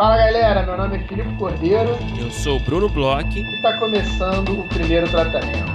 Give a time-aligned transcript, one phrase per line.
[0.00, 1.90] Fala galera, meu nome é Filipe Cordeiro.
[2.18, 3.38] Eu sou o Bruno Bloch.
[3.38, 5.70] E está começando o primeiro tratamento.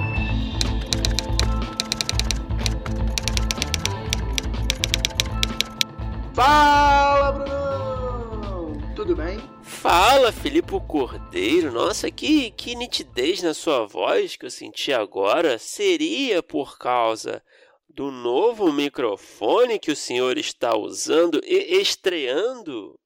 [6.34, 8.96] Fala, Bruno!
[8.96, 9.40] Tudo bem?
[9.62, 11.72] Fala, Filipe Cordeiro.
[11.72, 15.60] Nossa, que, que nitidez na sua voz que eu senti agora.
[15.60, 17.44] Seria por causa
[17.88, 23.00] do novo microfone que o senhor está usando e estreando?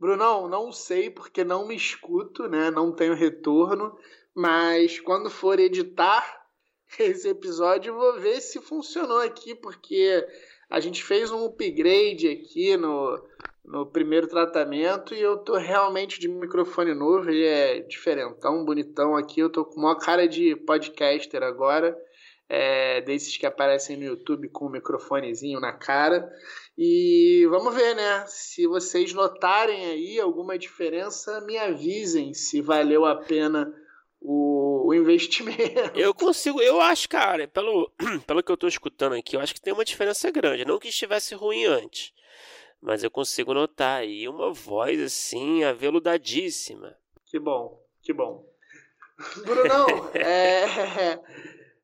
[0.00, 2.70] Brunão, não sei porque não me escuto, né?
[2.70, 3.94] Não tenho retorno,
[4.34, 6.24] mas quando for editar
[6.98, 10.26] esse episódio, vou ver se funcionou aqui, porque
[10.70, 13.22] a gente fez um upgrade aqui no,
[13.62, 19.40] no primeiro tratamento e eu tô realmente de microfone novo, ele é diferentão, bonitão aqui,
[19.40, 21.94] eu tô com uma cara de podcaster agora,
[22.48, 26.28] é, desses que aparecem no YouTube com um microfonezinho na cara.
[26.82, 28.24] E vamos ver, né?
[28.26, 33.70] Se vocês notarem aí alguma diferença, me avisem se valeu a pena
[34.18, 35.92] o, o, investimento.
[35.94, 37.92] Eu consigo, eu acho, cara, pelo,
[38.26, 40.64] pelo que eu estou escutando aqui, eu acho que tem uma diferença grande.
[40.64, 42.14] Não que estivesse ruim antes,
[42.80, 46.96] mas eu consigo notar aí uma voz assim, aveludadíssima.
[47.26, 48.42] Que bom, que bom.
[49.44, 51.20] Brunão, é,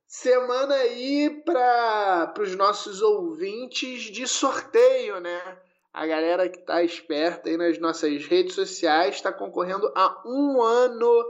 [0.06, 5.58] semana aí para os nossos ouvintes de sorteio, né?
[5.92, 11.24] A galera que está esperta aí nas nossas redes sociais está concorrendo a um ano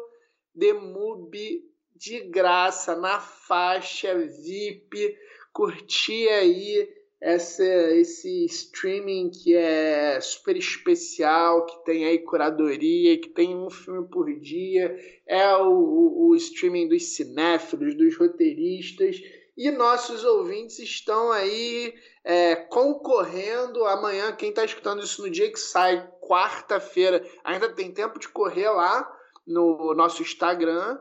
[0.58, 1.62] The Mubi
[1.94, 5.16] de graça na faixa VIP.
[5.52, 13.56] Curtir aí essa, esse streaming que é super especial, que tem aí curadoria, que tem
[13.56, 14.94] um filme por dia.
[15.26, 19.16] É o, o, o streaming dos cinéfilos, dos roteiristas.
[19.56, 23.86] E nossos ouvintes estão aí é, concorrendo.
[23.86, 28.68] Amanhã, quem está escutando isso no dia que sai, quarta-feira, ainda tem tempo de correr
[28.68, 29.10] lá
[29.46, 30.98] no nosso Instagram.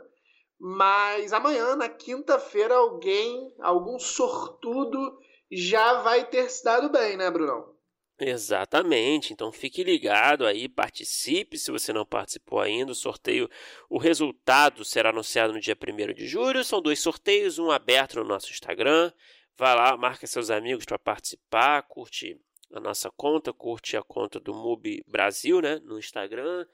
[0.58, 5.20] Mas amanhã, na quinta-feira, alguém, algum sortudo,
[5.56, 7.76] já vai ter se dado bem, né, Brunão?
[8.18, 12.94] Exatamente, então fique ligado aí, participe se você não participou ainda.
[12.94, 13.50] O sorteio,
[13.90, 16.64] o resultado será anunciado no dia 1 de julho.
[16.64, 19.12] São dois sorteios, um aberto no nosso Instagram.
[19.58, 22.40] Vá lá, marca seus amigos para participar, curte
[22.74, 26.66] a nossa conta, curte a conta do MUB Brasil né, no Instagram.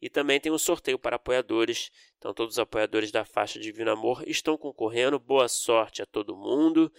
[0.00, 1.90] E também tem um sorteio para apoiadores.
[2.18, 5.18] Então, todos os apoiadores da faixa Divino Amor estão concorrendo.
[5.18, 6.92] Boa sorte a todo mundo.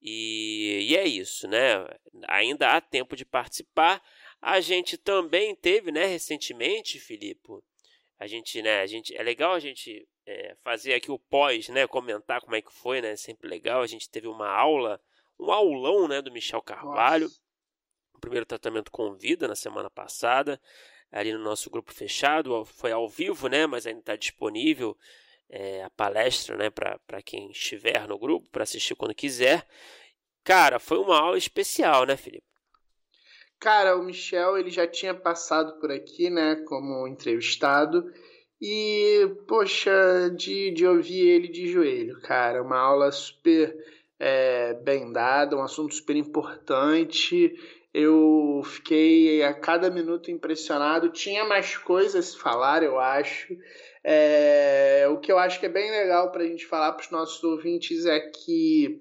[0.00, 1.86] E, e é isso, né?
[2.28, 4.02] Ainda há tempo de participar.
[4.40, 7.48] A gente também teve, né, recentemente, Filipe.
[8.18, 11.86] A gente, né, a gente, é legal a gente é, fazer aqui o pós, né,
[11.86, 13.82] comentar como é que foi, né, é sempre legal.
[13.82, 15.00] A gente teve uma aula,
[15.38, 17.40] um aulão, né, do Michel Carvalho, Nossa.
[18.14, 20.60] o primeiro tratamento com vida na semana passada
[21.10, 22.64] ali no nosso grupo fechado.
[22.64, 23.66] Foi ao vivo, né?
[23.66, 24.96] Mas ainda está disponível
[25.50, 26.70] é, a palestra, né?
[26.70, 29.66] Para quem estiver no grupo, para assistir quando quiser.
[30.44, 32.44] Cara, foi uma aula especial, né, Felipe?
[33.58, 38.10] Cara, o Michel ele já tinha passado por aqui, né, como entrevistado.
[38.60, 42.62] E, poxa, de, de ouvir ele de joelho, cara.
[42.62, 43.74] Uma aula super
[44.18, 47.54] é, bem dada, um assunto super importante
[47.92, 51.10] eu fiquei a cada minuto impressionado.
[51.10, 53.56] Tinha mais coisas a falar, eu acho.
[54.02, 57.10] É, o que eu acho que é bem legal para a gente falar para os
[57.10, 58.98] nossos ouvintes é que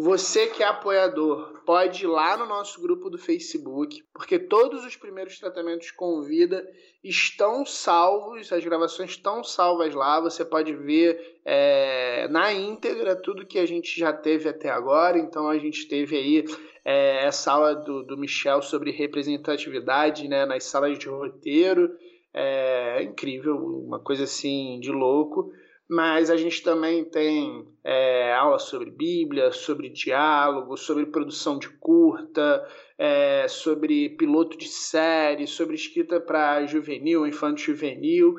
[0.00, 4.94] você que é apoiador pode ir lá no nosso grupo do Facebook, porque todos os
[4.94, 6.64] primeiros tratamentos com vida
[7.02, 10.20] estão salvos, as gravações estão salvas lá.
[10.20, 15.18] Você pode ver é, na íntegra tudo que a gente já teve até agora.
[15.18, 16.44] Então a gente teve aí
[16.84, 21.90] é, essa aula do, do Michel sobre representatividade né, nas salas de roteiro.
[22.40, 25.52] É, incrível, uma coisa assim de louco
[25.88, 32.62] mas a gente também tem é, sobre Bíblia, sobre diálogo, sobre produção de curta,
[32.98, 38.34] é, sobre piloto de série, sobre escrita para juvenil, infanto juvenil.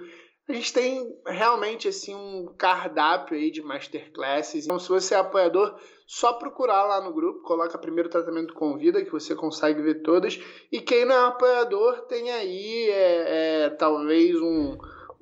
[0.50, 4.66] A gente tem realmente assim um cardápio aí de masterclasses.
[4.66, 9.06] Então, se você é apoiador, só procurar lá no grupo, coloca primeiro tratamento com vida,
[9.06, 10.42] que você consegue ver todas.
[10.72, 14.76] E quem não é apoiador tem aí é, é talvez um,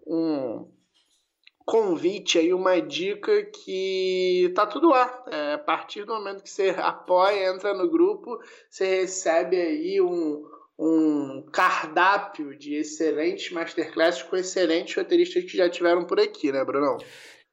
[0.07, 0.71] um
[1.65, 5.25] convite aí, uma dica que tá tudo lá.
[5.29, 8.39] É, a partir do momento que você apoia, entra no grupo,
[8.69, 10.41] você recebe aí um,
[10.77, 16.97] um cardápio de excelentes masterclasses com excelentes roteiristas que já tiveram por aqui, né, Brunão?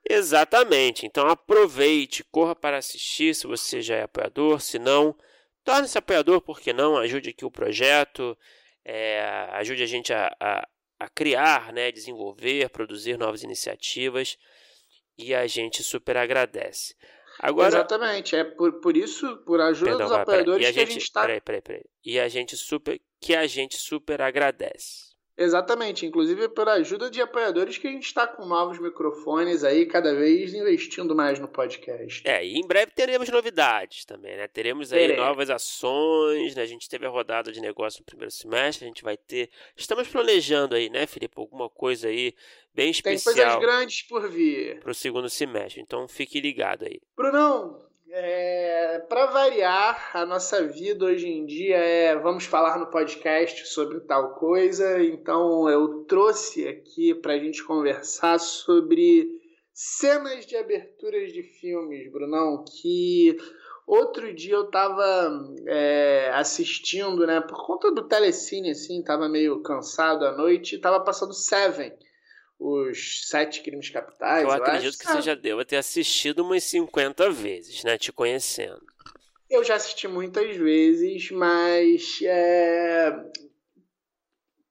[0.08, 1.06] Exatamente.
[1.06, 5.16] Então aproveite, corra para assistir se você já é apoiador, se não,
[5.64, 6.96] torne-se apoiador, por que não?
[6.98, 8.36] Ajude aqui o projeto.
[8.84, 9.20] é,
[9.52, 10.68] ajude a gente a, a,
[10.98, 14.36] a criar, né, desenvolver, produzir novas iniciativas
[15.16, 16.94] e a gente super agradece.
[17.38, 21.22] Agora, Exatamente, é por, por isso, por ajuda Perdão, dos apoiadores que a gente está.
[21.22, 21.84] Peraí, peraí, peraí.
[22.04, 23.00] E a gente super.
[23.20, 25.13] Que a gente super agradece.
[25.36, 30.14] Exatamente, inclusive pela ajuda de apoiadores que a gente está com novos microfones aí, cada
[30.14, 32.22] vez investindo mais no podcast.
[32.24, 34.46] É, e em breve teremos novidades também, né?
[34.46, 35.26] Teremos aí Teremos.
[35.26, 36.62] novas ações, né?
[36.62, 39.50] A gente teve a rodada de negócio no primeiro semestre, a gente vai ter.
[39.76, 42.32] Estamos planejando aí, né, Felipe, alguma coisa aí
[42.72, 43.34] bem especial.
[43.34, 44.78] Tem coisas grandes por vir.
[44.80, 47.00] Para o segundo semestre, então fique ligado aí.
[47.16, 47.80] Brunão,
[48.16, 53.98] é, para variar, a nossa vida hoje em dia é vamos falar no podcast sobre
[54.02, 55.02] tal coisa.
[55.02, 59.28] Então eu trouxe aqui para a gente conversar sobre
[59.72, 63.36] cenas de aberturas de filmes, Brunão, que
[63.84, 70.24] outro dia eu estava é, assistindo, né, por conta do telecine, assim, tava meio cansado
[70.24, 71.92] à noite, e tava passando Seven
[72.58, 74.44] os Sete Crimes Capitais.
[74.44, 74.98] Eu, eu acredito acho.
[74.98, 77.98] que você já deva ter assistido umas 50 vezes, né?
[77.98, 78.82] Te conhecendo.
[79.50, 83.12] Eu já assisti muitas vezes, mas é...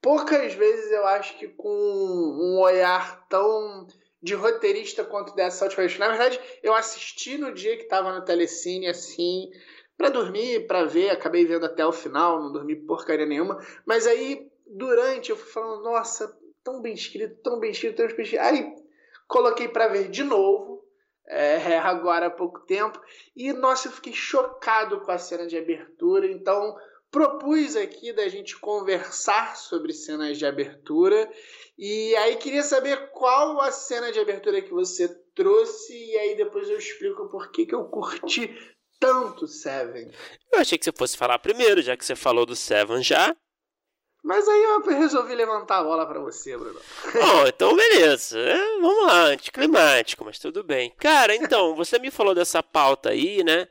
[0.02, 3.88] poucas vezes eu acho que com um olhar tão
[4.22, 6.00] de roteirista quanto dessa última vez.
[6.00, 9.52] Na verdade, eu assisti no dia que estava no Telecine, assim,
[9.98, 14.50] para dormir, para ver, acabei vendo até o final, não dormi porcaria nenhuma, mas aí
[14.66, 18.42] durante eu fui falando, nossa, tão bem escrito, tão bem escrito, tão bem escrito.
[18.42, 18.76] Aí
[19.28, 20.84] coloquei para ver de novo,
[21.28, 23.00] é, agora há pouco tempo,
[23.36, 26.76] e nossa, eu fiquei chocado com a cena de abertura, então
[27.12, 31.32] propus aqui da gente conversar sobre cenas de abertura.
[31.78, 36.68] E aí queria saber qual a cena de abertura que você trouxe, e aí depois
[36.70, 38.50] eu explico por que, que eu curti
[39.00, 40.10] tanto Seven.
[40.52, 43.36] Eu achei que você fosse falar primeiro, já que você falou do Seven já.
[44.24, 46.80] Mas aí eu resolvi levantar a bola para você, Bruno.
[47.14, 48.40] Bom, então beleza.
[48.40, 50.94] É, vamos lá, anticlimático, mas tudo bem.
[50.98, 53.68] Cara, então, você me falou dessa pauta aí, né?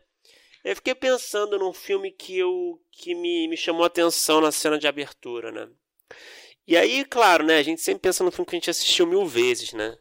[0.63, 4.79] Eu fiquei pensando num filme que, eu, que me, me chamou a atenção na cena
[4.79, 5.69] de abertura, né?
[6.67, 7.57] E aí, claro, né?
[7.57, 9.97] A gente sempre pensa no filme que a gente assistiu mil vezes, né?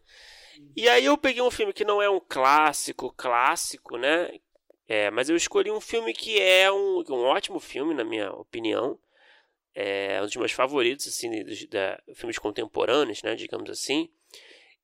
[0.76, 4.32] E aí eu peguei um filme que não é um clássico, clássico, né?
[4.88, 9.00] É, mas eu escolhi um filme que é um, um ótimo filme, na minha opinião
[9.74, 14.10] é um dos meus favoritos, assim, dos, da, filmes contemporâneos, né, digamos assim.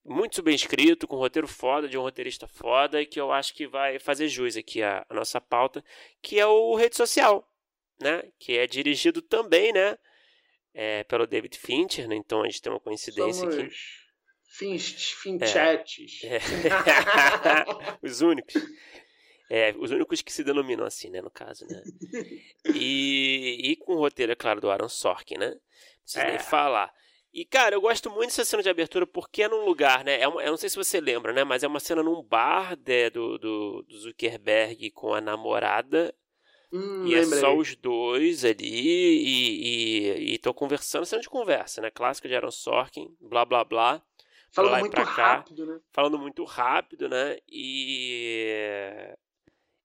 [0.03, 3.53] Muito bem escrito, com um roteiro foda, de um roteirista foda, e que eu acho
[3.53, 5.83] que vai fazer jus aqui à, à nossa pauta,
[6.21, 7.45] que é o Rede Social,
[7.99, 9.97] né, que é dirigido também, né,
[10.73, 13.55] é, pelo David Fincher, né, então a gente tem uma coincidência Somos...
[13.57, 13.69] aqui.
[15.21, 16.23] Finchetes.
[16.23, 16.37] É.
[16.37, 16.39] É.
[18.01, 18.55] Os únicos.
[19.49, 21.81] É, os únicos que se denominam assim, né, no caso, né?
[22.75, 25.55] E, e com o roteiro, é claro, do Aaron Sorkin, né?
[26.15, 26.29] Não é.
[26.31, 26.93] nem falar.
[27.33, 30.19] E, cara, eu gosto muito dessa cena de abertura porque é num lugar, né?
[30.19, 31.43] É uma, eu não sei se você lembra, né?
[31.43, 36.13] Mas é uma cena num bar de, do, do, do Zuckerberg com a namorada.
[36.71, 37.37] Hum, e lembrei.
[37.37, 41.91] é só os dois ali e estão conversando, cena de conversa, né?
[41.91, 44.01] Clássica de Aaron Sorkin, blá blá blá.
[44.51, 45.79] Falando muito rápido, né?
[45.93, 47.37] Falando muito rápido, né?
[47.47, 49.13] E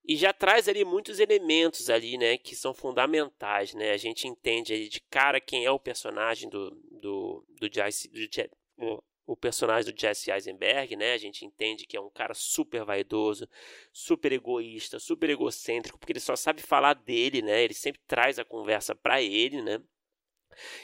[0.05, 3.93] e já traz ali muitos elementos ali, né, que são fundamentais, né?
[3.93, 8.21] A gente entende ali de cara quem é o personagem do do do, Jesse, do
[8.79, 11.13] o, o personagem do Jesse Eisenberg, né?
[11.13, 13.49] A gente entende que é um cara super vaidoso,
[13.93, 17.63] super egoísta, super egocêntrico, porque ele só sabe falar dele, né?
[17.63, 19.81] Ele sempre traz a conversa para ele, né?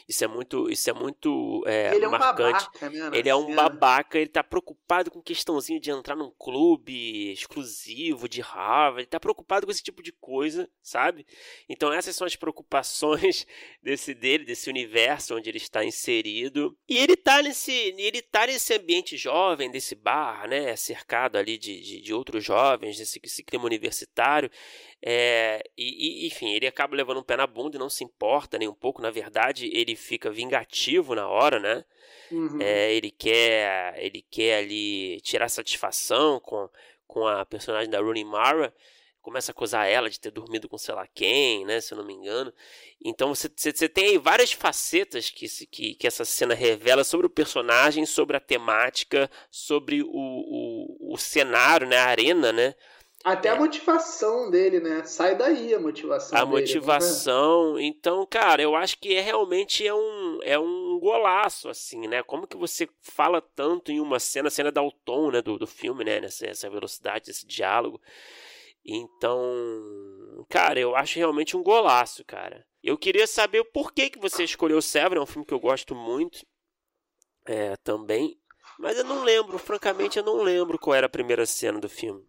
[0.08, 2.64] Isso é muito, isso é muito é, ele é um marcante.
[2.64, 7.32] Babaca, né, ele é um babaca, ele tá preocupado com questãozinho de entrar num clube
[7.32, 11.26] exclusivo de Harvard, ele tá preocupado com esse tipo de coisa, sabe?
[11.68, 13.46] Então essas são as preocupações
[13.82, 16.76] desse dele, desse universo onde ele está inserido.
[16.88, 21.80] E ele tá nesse, ele tá nesse ambiente jovem desse bar, né, cercado ali de,
[21.80, 24.50] de, de outros jovens, desse, desse clima universitário.
[25.00, 28.58] É, e, e, enfim, ele acaba levando um pé na bunda e não se importa
[28.58, 29.00] nem um pouco.
[29.00, 31.84] Na verdade, ele fica vingativo na hora, né?
[32.30, 32.60] Uhum.
[32.60, 36.68] É, ele quer ele quer ali tirar satisfação com,
[37.06, 38.74] com a personagem da Rooney Mara.
[39.22, 41.80] Começa a acusar ela de ter dormido com sei lá quem, né?
[41.80, 42.52] Se eu não me engano.
[43.04, 47.30] Então você, você tem aí várias facetas que, que, que essa cena revela sobre o
[47.30, 51.98] personagem, sobre a temática, sobre o, o, o cenário, né?
[51.98, 52.74] A arena, né?
[53.32, 53.52] Até é.
[53.52, 55.04] a motivação dele, né?
[55.04, 56.56] Sai daí a motivação a dele.
[56.56, 57.74] A motivação.
[57.74, 57.82] Né?
[57.84, 62.22] Então, cara, eu acho que é realmente é um, é um golaço, assim, né?
[62.22, 65.58] Como que você fala tanto em uma cena, a cena dá o tom, né, do,
[65.58, 66.20] do filme, né?
[66.20, 68.00] Nessa essa velocidade, esse diálogo.
[68.84, 69.38] Então,
[70.48, 72.66] cara, eu acho realmente um golaço, cara.
[72.82, 75.94] Eu queria saber o porquê que você escolheu Seven, é um filme que eu gosto
[75.94, 76.46] muito
[77.46, 78.40] é, também,
[78.78, 82.27] mas eu não lembro, francamente eu não lembro qual era a primeira cena do filme.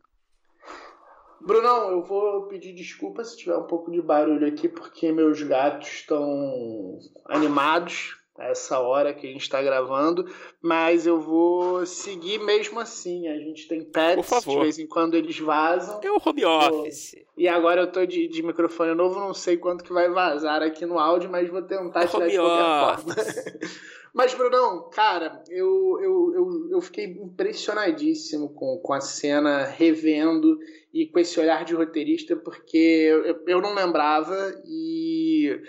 [1.49, 5.87] Brunão, eu vou pedir desculpa se tiver um pouco de barulho aqui, porque meus gatos
[5.87, 10.25] estão animados essa hora que a gente está gravando,
[10.61, 13.27] mas eu vou seguir mesmo assim.
[13.27, 15.99] A gente tem pets, de vez em quando eles vazam.
[16.03, 17.15] É o home office.
[17.37, 20.85] E agora eu tô de, de microfone novo, não sei quanto que vai vazar aqui
[20.85, 23.15] no áudio, mas vou tentar é tirar de qualquer office.
[23.15, 23.69] forma.
[24.13, 30.57] Mas, Brunão, cara, eu, eu, eu, eu fiquei impressionadíssimo com, com a cena, revendo
[30.93, 35.61] e com esse olhar de roteirista, porque eu, eu não lembrava e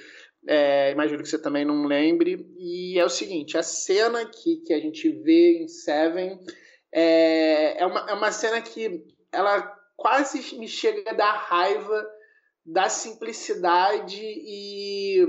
[0.46, 2.46] é, imagino que você também não lembre.
[2.58, 6.38] E é o seguinte: a cena que, que a gente vê em Seven
[6.92, 9.60] é, é, uma, é uma cena que ela
[9.96, 12.06] quase me chega a dar raiva
[12.64, 15.24] da simplicidade e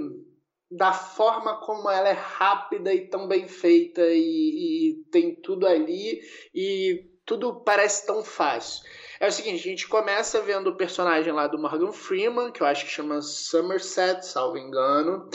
[0.70, 6.22] da forma como ela é rápida e tão bem feita e, e tem tudo ali
[6.56, 8.84] e tudo parece tão fácil.
[9.18, 12.68] É o seguinte, a gente começa vendo o personagem lá do Morgan Freeman, que eu
[12.68, 15.30] acho que chama Somerset, salvo engano.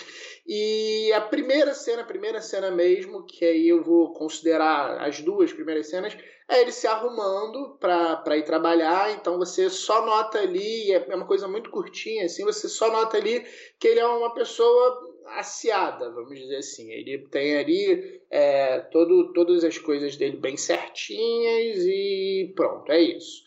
[0.47, 5.53] E a primeira cena, a primeira cena mesmo, que aí eu vou considerar as duas
[5.55, 6.15] primeiras cenas,
[6.49, 9.13] é ele se arrumando para ir trabalhar.
[9.13, 13.47] Então você só nota ali, é uma coisa muito curtinha, assim, você só nota ali
[13.79, 16.91] que ele é uma pessoa aciada, vamos dizer assim.
[16.93, 23.45] Ele tem ali é, todo, todas as coisas dele bem certinhas e pronto, é isso.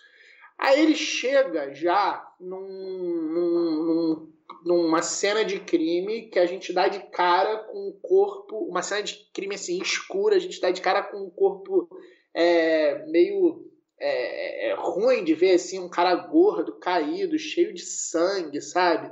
[0.58, 4.34] Aí ele chega já num, num, num,
[4.66, 9.04] numa cena de crime que a gente dá de cara com o corpo, uma cena
[9.04, 11.88] de crime assim escura, a gente dá de cara com o corpo
[12.34, 13.70] é, meio
[14.00, 19.12] é, é, ruim de ver assim, um cara gordo, caído, cheio de sangue, sabe?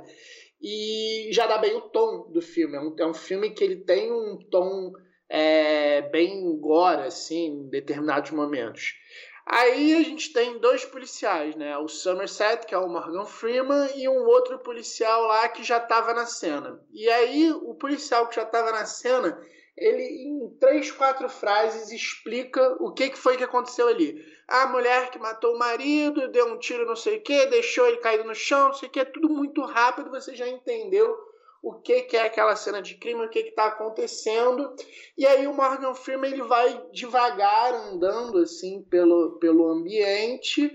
[0.60, 2.76] E já dá bem o tom do filme.
[2.76, 4.92] É um, é um filme que ele tem um tom
[5.28, 8.94] é, bem gore, assim, em determinados momentos.
[9.50, 11.76] Aí a gente tem dois policiais, né?
[11.78, 16.12] O Somerset, que é o Morgan Freeman, e um outro policial lá que já estava
[16.12, 16.78] na cena.
[16.92, 19.40] E aí o policial que já estava na cena,
[19.74, 24.22] ele em três, quatro frases explica o que, que foi que aconteceu ali.
[24.48, 27.98] A mulher que matou o marido, deu um tiro não sei o que, deixou ele
[27.98, 31.14] caído no chão, não sei o que, tudo muito rápido, você já entendeu
[31.62, 34.74] o que, que é aquela cena de crime, o que está acontecendo.
[35.18, 40.72] E aí o Morgan Freeman ele vai devagar andando assim pelo, pelo ambiente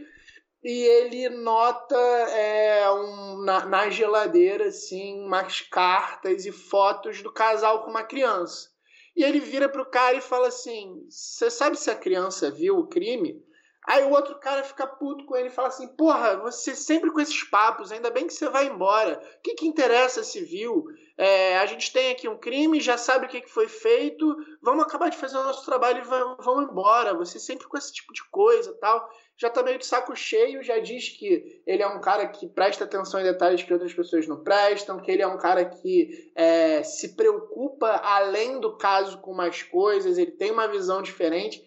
[0.63, 7.84] e ele nota é, um, na, na geladeira assim umas cartas e fotos do casal
[7.84, 8.70] com uma criança.
[9.15, 12.88] E ele vira pro cara e fala assim: Você sabe se a criança viu o
[12.88, 13.44] crime?
[13.86, 17.20] Aí o outro cara fica puto com ele e fala assim: Porra, você sempre com
[17.20, 19.22] esses papos, ainda bem que você vai embora.
[19.40, 20.86] O que, que interessa viu?
[21.18, 24.84] É, a gente tem aqui um crime, já sabe o que, que foi feito, vamos
[24.84, 27.13] acabar de fazer o nosso trabalho e vamos, vamos embora.
[27.13, 29.08] Você sempre com esse tipo de coisa tal.
[29.36, 32.84] Já tá meio de saco cheio, já diz que ele é um cara que presta
[32.84, 36.84] atenção em detalhes que outras pessoas não prestam, que ele é um cara que é,
[36.84, 41.63] se preocupa além do caso com mais coisas, ele tem uma visão diferente.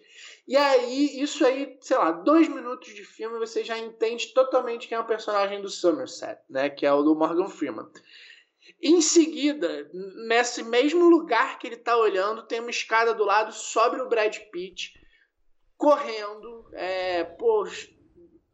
[0.47, 4.97] E aí, isso aí, sei lá, dois minutos de filme você já entende totalmente quem
[4.97, 6.69] é o personagem do Somerset, né?
[6.69, 7.87] Que é o do Morgan Freeman.
[8.81, 9.89] Em seguida,
[10.27, 14.37] nesse mesmo lugar que ele está olhando, tem uma escada do lado, sobe o Brad
[14.51, 14.93] Pitt,
[15.75, 17.67] correndo, é, pô,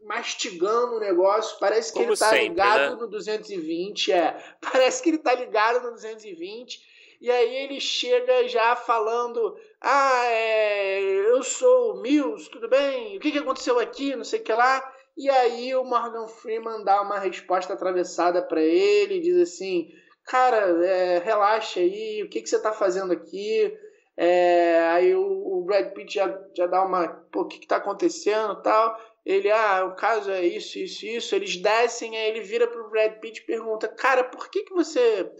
[0.04, 1.60] mastigando o negócio.
[1.60, 3.02] Parece que Como ele está ligado né?
[3.02, 4.12] no 220.
[4.12, 6.93] É, parece que ele está ligado no 220
[7.24, 11.00] e aí ele chega já falando: Ah, é,
[11.30, 13.16] eu sou o Mills, tudo bem?
[13.16, 14.14] O que, que aconteceu aqui?
[14.14, 14.94] Não sei o que lá.
[15.16, 19.90] E aí o Morgan Freeman dá uma resposta atravessada para ele, diz assim:
[20.26, 23.74] Cara, é, relaxa aí, o que, que você está fazendo aqui?
[24.18, 27.08] É, aí o, o, Brad Pitt já, já dá uma.
[27.32, 29.00] Pô, o que, que tá acontecendo tal?
[29.26, 31.34] Ele, ah, o caso é isso, isso, isso.
[31.34, 35.32] Eles descem, aí ele vira pro Brad Pitt e pergunta: Cara, por que, que você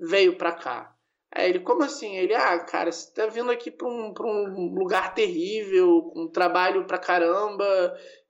[0.00, 0.97] veio pra cá?
[1.30, 2.16] Aí ele, como assim?
[2.16, 6.86] Ele, ah, cara, você tá vindo aqui pra um, pra um lugar terrível, com trabalho
[6.86, 7.66] pra caramba,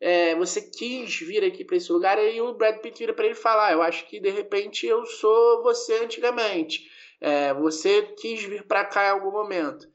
[0.01, 3.35] é, você quis vir aqui pra esse lugar, aí o Brad Pitt vira pra ele
[3.37, 6.83] falar, ah, eu acho que de repente eu sou você antigamente,
[7.21, 9.87] é, você quis vir pra cá em algum momento.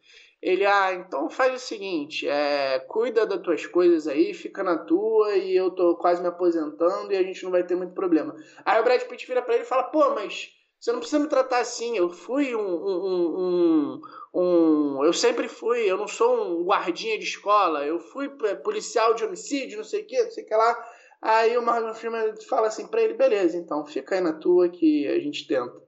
[0.41, 5.35] Ele, ah, então faz o seguinte, é, cuida das tuas coisas aí, fica na tua
[5.35, 8.35] e eu tô quase me aposentando e a gente não vai ter muito problema.
[8.65, 10.51] Aí o Brad Pitt vira pra ele e fala, pô, mas
[10.83, 11.95] você não precisa me tratar assim.
[11.95, 14.01] Eu fui um, um, um,
[14.35, 15.79] um, Eu sempre fui.
[15.89, 17.85] Eu não sou um guardinha de escola.
[17.85, 18.27] Eu fui
[18.61, 20.89] policial de homicídio, não sei o que, não sei o que lá.
[21.21, 25.07] Aí o Morgan Freeman fala assim pra ele: beleza, então fica aí na tua que
[25.07, 25.81] a gente tenta.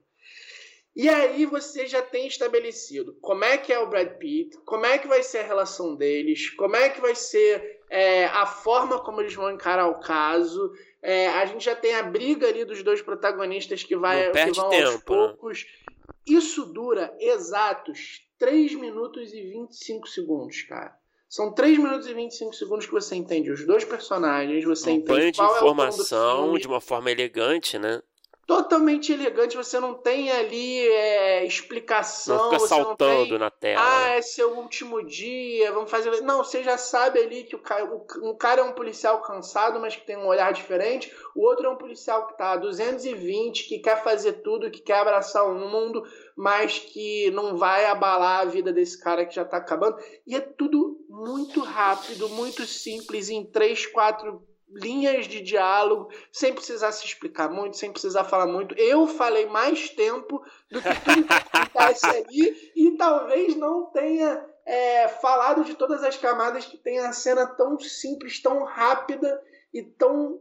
[0.96, 4.96] E aí você já tem estabelecido como é que é o Brad Pitt, como é
[4.96, 9.20] que vai ser a relação deles, como é que vai ser é, a forma como
[9.20, 10.72] eles vão encarar o caso.
[11.02, 14.68] É, a gente já tem a briga ali dos dois protagonistas que, vai, que vão
[14.70, 15.02] tempo, aos né?
[15.04, 15.64] poucos.
[15.64, 15.94] Né?
[16.26, 20.96] Isso dura exatos 3 minutos e 25 segundos, cara.
[21.28, 25.36] São 3 minutos e 25 segundos que você entende os dois personagens, você um entende
[25.36, 28.00] qual de informação é de uma forma elegante, né?
[28.46, 32.36] Totalmente elegante, você não tem ali é, explicação.
[32.36, 33.82] Não fica saltando tem, na tela.
[33.84, 36.20] Ah, é seu último dia, vamos fazer.
[36.20, 37.84] Não, você já sabe ali que o cara,
[38.22, 41.12] um cara é um policial cansado, mas que tem um olhar diferente.
[41.34, 44.98] O outro é um policial que tá a 220, que quer fazer tudo, que quer
[45.00, 46.04] abraçar o mundo,
[46.36, 49.98] mas que não vai abalar a vida desse cara que já tá acabando.
[50.24, 56.92] E é tudo muito rápido, muito simples, em três, quatro linhas de diálogo, sem precisar
[56.92, 58.74] se explicar muito, sem precisar falar muito.
[58.76, 65.08] Eu falei mais tempo do que tudo que acontece ali e talvez não tenha é,
[65.08, 69.40] falado de todas as camadas que tem a cena tão simples, tão rápida
[69.72, 70.40] e tão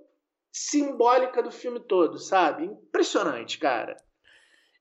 [0.51, 2.65] simbólica do filme todo, sabe?
[2.65, 3.95] Impressionante, cara.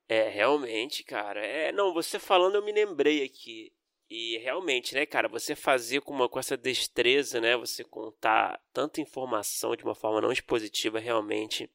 [0.08, 1.44] É, realmente, cara.
[1.44, 3.72] É, não, você falando eu me lembrei aqui.
[4.10, 9.00] E realmente, né, cara, você fazer com, uma, com essa destreza, né, você contar tanta
[9.00, 11.70] informação de uma forma não expositiva, realmente.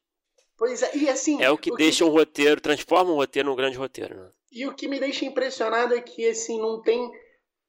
[0.57, 1.41] Pois é, e assim.
[1.41, 2.09] É o que o deixa que...
[2.09, 4.29] um roteiro, transforma um roteiro num grande roteiro, né?
[4.51, 7.09] E o que me deixa impressionado é que, assim, não tem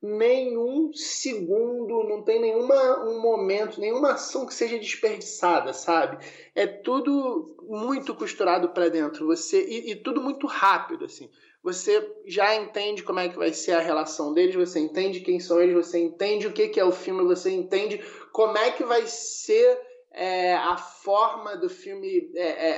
[0.02, 6.24] nenhum segundo, não tem nenhuma um momento, nenhuma ação que seja desperdiçada, sabe?
[6.54, 11.30] É tudo muito costurado para dentro, você e, e, tudo muito rápido, assim
[11.62, 15.60] você já entende como é que vai ser a relação deles, você entende quem são
[15.60, 18.00] eles, você entende o que, que é o filme, você entende
[18.32, 19.78] como é que vai ser
[20.12, 22.70] é, a forma do filme é, é,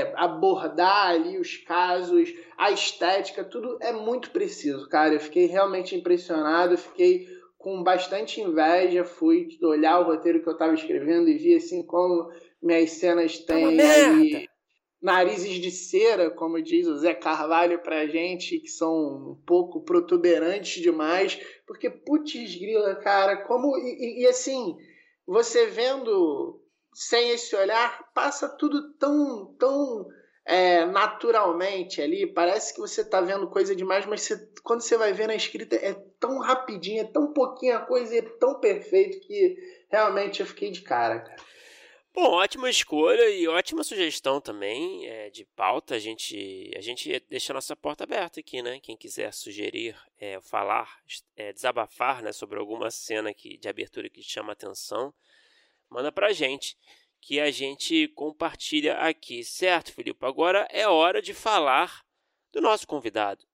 [0.00, 5.14] é, abordar ali os casos, a estética, tudo é muito preciso, cara.
[5.14, 10.72] Eu fiquei realmente impressionado, fiquei com bastante inveja, fui olhar o roteiro que eu estava
[10.74, 12.30] escrevendo e vi assim como
[12.62, 14.48] minhas cenas têm aí
[15.00, 20.82] narizes de cera, como diz o Zé Carvalho pra gente, que são um pouco protuberantes
[20.82, 24.76] demais, porque putz grila, cara, como e, e, e assim,
[25.26, 26.60] você vendo
[26.92, 30.06] sem esse olhar, passa tudo tão tão
[30.44, 35.12] é, naturalmente ali, parece que você tá vendo coisa demais, mas você, quando você vai
[35.12, 39.56] ver na escrita é tão rapidinho, é tão pouquinho a coisa, é tão perfeito que
[39.90, 41.36] realmente eu fiquei de cara, cara.
[42.14, 45.94] Bom, ótima escolha e ótima sugestão também é, de pauta.
[45.94, 48.80] A gente, a gente deixa a nossa porta aberta aqui, né?
[48.80, 50.98] Quem quiser sugerir, é, falar,
[51.36, 55.14] é, desabafar né, sobre alguma cena que, de abertura que chama atenção,
[55.88, 56.76] manda pra gente,
[57.20, 60.24] que a gente compartilha aqui, certo, Filipe?
[60.24, 62.02] Agora é hora de falar
[62.52, 63.44] do nosso convidado.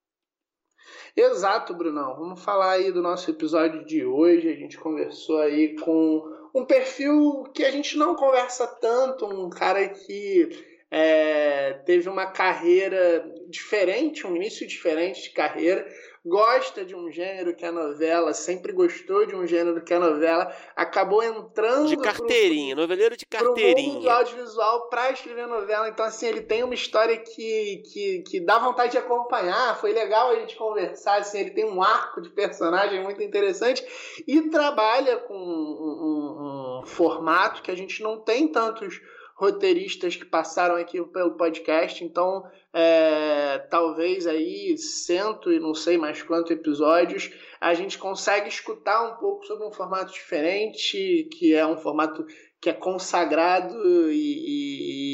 [1.15, 2.15] Exato, Brunão.
[2.15, 4.49] Vamos falar aí do nosso episódio de hoje.
[4.49, 9.89] A gente conversou aí com um perfil que a gente não conversa tanto, um cara
[9.89, 10.49] que
[10.89, 15.85] é, teve uma carreira diferente, um início diferente de carreira,
[16.25, 20.51] gosta de um gênero que é novela, sempre gostou de um gênero que é novela,
[20.75, 25.87] acabou entrando de carteirinha, pro, noveleiro de carteirinha, pro mundo audiovisual para escrever novela.
[25.87, 29.79] Então assim, ele tem uma história que, que, que dá vontade de acompanhar.
[29.79, 31.19] Foi legal a gente conversar.
[31.19, 33.85] Assim, ele tem um arco de personagem muito interessante
[34.27, 38.99] e trabalha com um, um, um formato que a gente não tem tantos
[39.35, 42.43] roteiristas que passaram aqui pelo podcast, então
[42.73, 49.15] é, talvez aí cento e não sei mais quantos episódios a gente consegue escutar um
[49.17, 52.25] pouco sobre um formato diferente, que é um formato
[52.61, 55.04] que é consagrado e, e,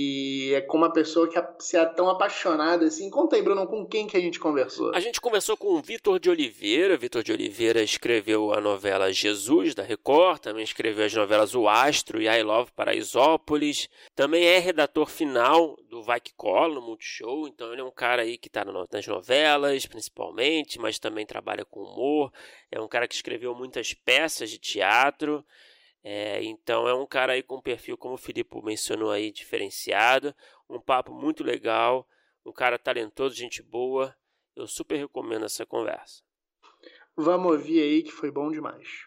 [0.53, 3.09] é com uma pessoa que se é tão apaixonada assim.
[3.09, 4.93] Conta aí, Bruno, com quem que a gente conversou?
[4.93, 6.97] A gente conversou com o Vitor de Oliveira.
[6.97, 12.21] Vitor de Oliveira escreveu a novela Jesus, da Record, também escreveu as novelas O Astro
[12.21, 13.89] e I Love Paraisópolis.
[14.15, 18.21] Também é redator final do Vai Que Cola, no Multishow, então ele é um cara
[18.21, 22.31] aí que está nas novelas, principalmente, mas também trabalha com humor.
[22.71, 25.45] É um cara que escreveu muitas peças de teatro.
[26.03, 30.33] É, então é um cara aí com um perfil, como o Filipe mencionou aí, diferenciado,
[30.69, 32.07] um papo muito legal,
[32.45, 34.15] um cara talentoso, gente boa.
[34.55, 36.23] Eu super recomendo essa conversa.
[37.15, 39.05] Vamos ouvir aí que foi bom demais.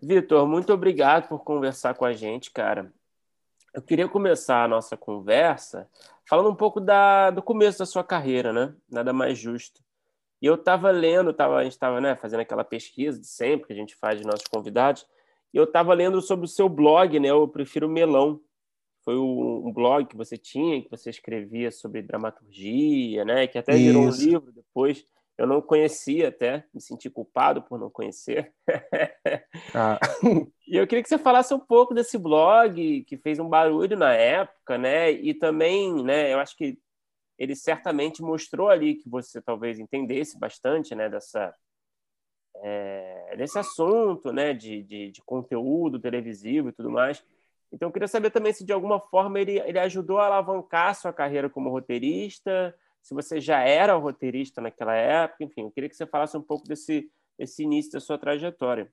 [0.00, 2.92] Vitor, muito obrigado por conversar com a gente, cara.
[3.74, 5.90] Eu queria começar a nossa conversa
[6.24, 8.74] falando um pouco da, do começo da sua carreira, né?
[8.88, 9.85] Nada mais justo.
[10.40, 13.72] E eu estava lendo, tava, a gente estava né, fazendo aquela pesquisa de sempre que
[13.72, 15.06] a gente faz de nossos convidados,
[15.52, 17.30] e eu estava lendo sobre o seu blog, né?
[17.30, 18.40] Eu prefiro Melão.
[19.02, 23.46] foi um blog que você tinha, que você escrevia sobre dramaturgia, né?
[23.46, 25.04] Que até virou um livro depois.
[25.38, 28.52] Eu não conhecia até, me senti culpado por não conhecer.
[29.74, 29.98] Ah.
[30.66, 34.12] e eu queria que você falasse um pouco desse blog que fez um barulho na
[34.14, 35.10] época, né?
[35.10, 36.32] E também, né?
[36.32, 36.78] Eu acho que
[37.38, 41.08] ele certamente mostrou ali que você talvez entendesse bastante, né?
[41.08, 41.54] Dessa
[42.56, 44.54] é, desse assunto, né?
[44.54, 47.24] De, de, de conteúdo televisivo e tudo mais.
[47.72, 51.12] Então, eu queria saber também se de alguma forma ele, ele ajudou a alavancar sua
[51.12, 52.74] carreira como roteirista,
[53.06, 56.66] se você já era roteirista naquela época, enfim, eu queria que você falasse um pouco
[56.66, 58.92] desse, desse início da sua trajetória.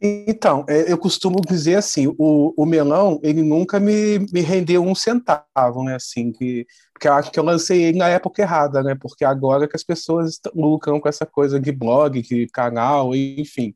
[0.00, 4.94] Então, é, eu costumo dizer assim, o, o melão, ele nunca me, me rendeu um
[4.94, 8.94] centavo, né, assim, que, porque eu acho que eu lancei ele na época errada, né,
[9.00, 13.74] porque agora que as pessoas lucram com essa coisa de blog, de canal, enfim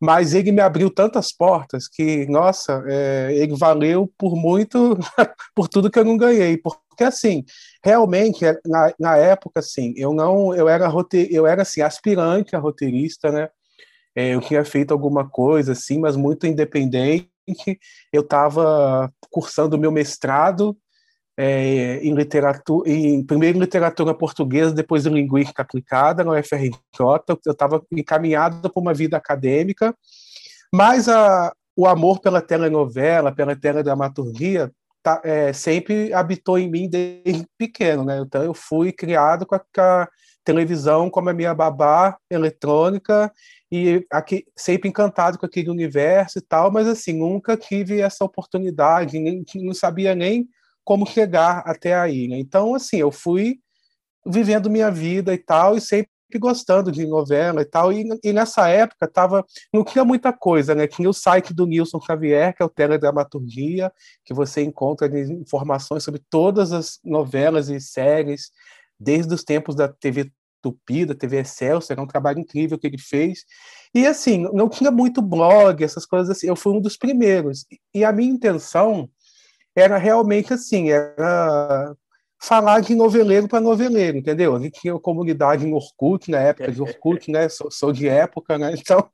[0.00, 4.98] mas ele me abriu tantas portas que, nossa, é, ele valeu por muito,
[5.54, 7.44] por tudo que eu não ganhei, porque assim,
[7.82, 12.54] realmente é, na, na época assim, eu não, eu era rote, eu era assim aspirante
[12.54, 13.48] a roteirista, né?
[14.16, 17.28] É, eu tinha feito alguma coisa assim, mas muito independente.
[18.10, 20.76] Eu estava cursando meu mestrado
[21.36, 26.78] é, em literatura, em, primeiro em literatura portuguesa, depois em linguística aplicada na UFRJ.
[27.44, 29.94] Eu estava encaminhado para uma vida acadêmica,
[30.72, 37.46] mas a, o amor pela telenovela, pela teledramaturgia, tá, é, sempre habitou em mim desde
[37.58, 38.18] pequeno, né?
[38.18, 40.08] Então eu fui criado com a, com a
[40.42, 43.30] televisão como a minha babá eletrônica
[43.70, 49.18] e aqui, sempre encantado com aquele universo e tal, mas assim nunca tive essa oportunidade,
[49.18, 50.48] nem, não sabia nem
[50.84, 52.28] como chegar até aí.
[52.28, 52.38] Né?
[52.38, 53.58] Então, assim, eu fui
[54.24, 58.68] vivendo minha vida e tal, e sempre gostando de novela e tal, e, e nessa
[58.68, 60.86] época tava, não tinha muita coisa, né?
[60.86, 63.92] Tinha o site do Nilson Xavier, que é o Teledramaturgia,
[64.24, 68.50] que você encontra informações sobre todas as novelas e séries,
[68.98, 70.30] desde os tempos da TV
[70.66, 73.44] Tupi, da TV Excelsior, era um trabalho incrível que ele fez.
[73.94, 77.64] E assim, não tinha muito blog, essas coisas assim, eu fui um dos primeiros.
[77.94, 79.08] E a minha intenção
[79.74, 81.94] era realmente assim, era
[82.38, 84.54] falar de noveleiro para noveleiro, entendeu?
[84.54, 87.48] A gente tinha comunidade em Orkut, na época de Orkut, né?
[87.48, 88.72] Sou, sou, de época, né?
[88.76, 89.08] Então,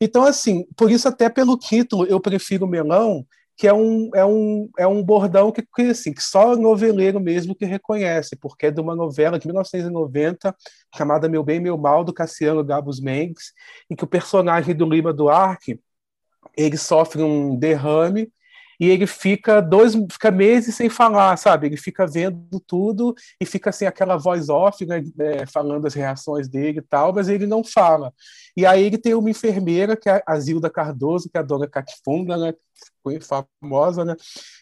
[0.00, 3.24] então, assim, por isso até pelo título eu prefiro Melão,
[3.56, 7.54] que é um, é um, é um bordão que, que, assim, que só noveleiro mesmo
[7.54, 10.54] que reconhece, porque é de uma novela de 1990
[10.94, 13.52] chamada Meu Bem, Meu Mal, do Cassiano Gabos Mendes,
[13.88, 15.80] em que o personagem do Lima Duarte
[16.56, 18.30] ele sofre um derrame
[18.80, 21.66] e ele fica dois fica meses sem falar, sabe?
[21.66, 26.48] Ele fica vendo tudo e fica assim aquela voz off, né, é, falando as reações
[26.48, 28.12] dele e tal, mas ele não fala.
[28.56, 31.68] E aí ele tem uma enfermeira que é a Zilda Cardoso, que é a dona
[31.68, 32.54] Catifunda, né?
[33.22, 34.16] Famosa, né?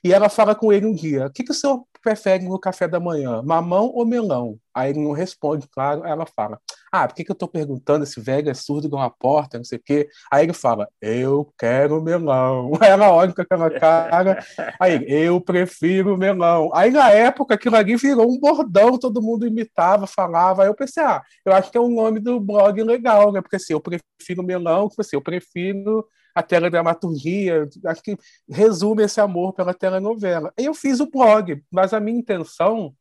[0.04, 2.86] E ela fala com ele um dia: "O que que o senhor prefere no café
[2.86, 6.04] da manhã, mamão ou melão?" Aí ele não responde, claro.
[6.04, 6.60] Ela fala:
[6.96, 9.64] ah, por que, que eu estou perguntando esse velho é surdo com uma porta, não
[9.64, 10.08] sei o quê?
[10.30, 12.70] Aí ele fala, eu quero melão.
[12.80, 14.38] Aí ela olha com aquela cara,
[14.78, 16.70] aí eu prefiro melão.
[16.72, 20.62] Aí na época aquilo ali virou um bordão, todo mundo imitava, falava.
[20.62, 23.40] Aí eu pensei, ah, eu acho que é um nome do blog legal, né?
[23.42, 28.16] Porque assim, eu prefiro melão, tipo assim, eu prefiro a teledramaturgia, acho que
[28.48, 30.52] resume esse amor pela telenovela.
[30.56, 32.94] Eu fiz o blog, mas a minha intenção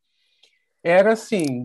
[0.82, 1.64] era assim,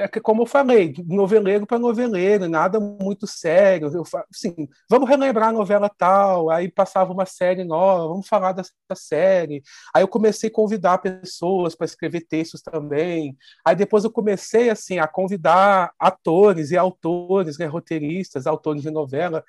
[0.00, 3.90] é que, como eu falei, noveleiro para noveleiro, nada muito sério.
[3.92, 8.72] Eu, assim, vamos relembrar a novela tal, aí passava uma série nova, vamos falar dessa
[8.94, 9.62] série.
[9.94, 13.36] Aí eu comecei a convidar pessoas para escrever textos também.
[13.64, 19.44] Aí depois eu comecei assim a convidar atores e autores, né, roteiristas, autores de novela,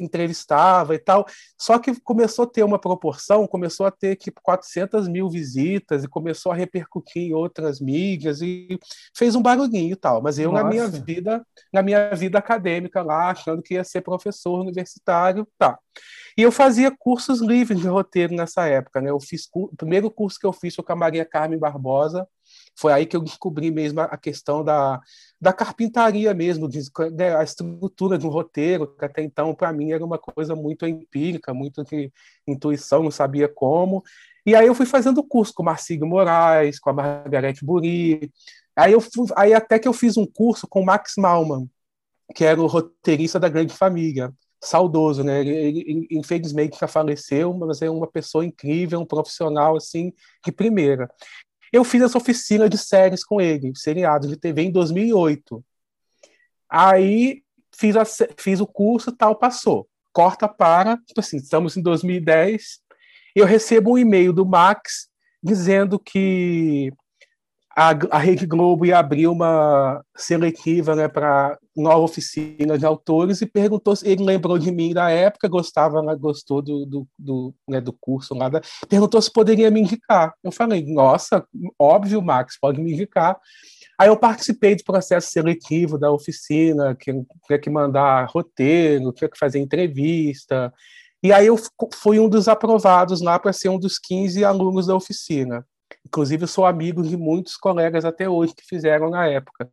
[0.00, 1.26] entrevistava e tal.
[1.56, 6.08] Só que começou a ter uma proporção, começou a ter tipo 400 mil visitas e
[6.08, 8.78] começou a repercutir em outras mídias e
[9.16, 10.64] fez um barulho e tal, mas eu Nossa.
[10.64, 15.78] na minha vida, na minha vida acadêmica lá, achando que ia ser professor universitário, tá.
[16.36, 19.10] E eu fazia cursos livres de roteiro nessa época, né?
[19.10, 22.28] Eu fiz o primeiro curso que eu fiz foi com a Maria Carmen Barbosa,
[22.78, 25.00] foi aí que eu descobri mesmo a questão da,
[25.40, 26.80] da carpintaria mesmo, de,
[27.12, 30.86] né, a estrutura de um roteiro, que até então para mim era uma coisa muito
[30.86, 32.12] empírica, muito de
[32.46, 34.04] intuição, não sabia como.
[34.44, 38.30] E aí eu fui fazendo curso com o Marcílio Moraes, com a Margarete Buri,
[38.76, 41.68] Aí, eu fui, aí até que eu fiz um curso com o Max Malman,
[42.34, 45.40] que era o roteirista da Grande Família, saudoso, né?
[45.40, 50.12] Ele, ele, infelizmente já faleceu, mas é uma pessoa incrível, um profissional assim
[50.44, 51.10] de primeira.
[51.72, 55.64] Eu fiz essa oficina de séries com ele, seriado de TV em 2008.
[56.68, 57.42] Aí
[57.74, 59.88] fiz, a, fiz o curso, tal, passou.
[60.12, 62.80] Corta para, tipo assim, estamos em 2010,
[63.34, 65.08] eu recebo um e-mail do Max
[65.42, 66.90] dizendo que
[67.78, 73.46] a, a Rede Globo ia abrir uma seletiva né, para nova oficina de autores e
[73.46, 77.78] perguntou se ele lembrou de mim da época, gostava, né, gostou do, do, do, né,
[77.78, 78.34] do curso
[78.88, 80.32] perguntou se poderia me indicar.
[80.42, 81.46] Eu falei, nossa,
[81.78, 83.38] óbvio, Max, pode me indicar.
[83.98, 87.12] Aí eu participei do processo seletivo da oficina, que
[87.46, 90.72] tinha que mandar roteiro, tinha que fazer entrevista.
[91.22, 91.58] E aí eu
[91.94, 95.62] fui um dos aprovados lá para ser um dos 15 alunos da oficina.
[96.06, 99.68] Inclusive, eu sou amigo de muitos colegas até hoje que fizeram na época.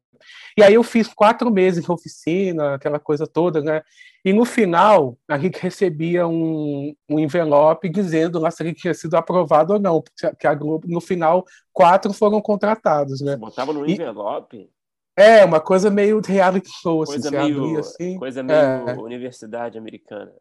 [0.58, 3.82] E aí eu fiz quatro meses de oficina, aquela coisa toda, né?
[4.26, 8.94] E no final, a gente recebia um, um envelope dizendo lá se a gente tinha
[8.94, 13.34] sido aprovado ou não, porque a Globo, no final, quatro foram contratados, né?
[13.34, 14.70] Você botava no envelope?
[15.16, 18.18] É, uma coisa meio reality show, assim, coisa meio, abria, assim.
[18.18, 18.94] Coisa meio é.
[18.98, 20.32] universidade americana.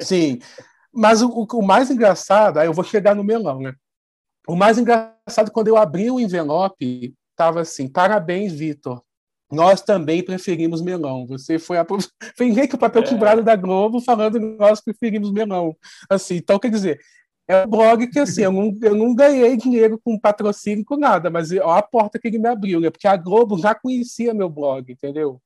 [0.00, 0.40] Sim,
[0.92, 3.74] mas o, o mais engraçado, aí eu vou chegar no melão, né?
[4.46, 9.02] O mais engraçado, quando eu abri o envelope, estava assim: parabéns, Vitor.
[9.50, 11.26] Nós também preferimos melão.
[11.26, 11.86] Você foi a.
[12.38, 13.06] Vem que o papel é.
[13.06, 15.76] quebrado da Globo falando que nós preferimos melão.
[16.08, 17.00] Assim, então, quer dizer,
[17.48, 21.28] é um blog que assim, eu não, eu não ganhei dinheiro com patrocínio, com nada,
[21.30, 22.90] mas ó, a porta que ele me abriu, né?
[22.90, 25.42] Porque a Globo já conhecia meu blog, entendeu?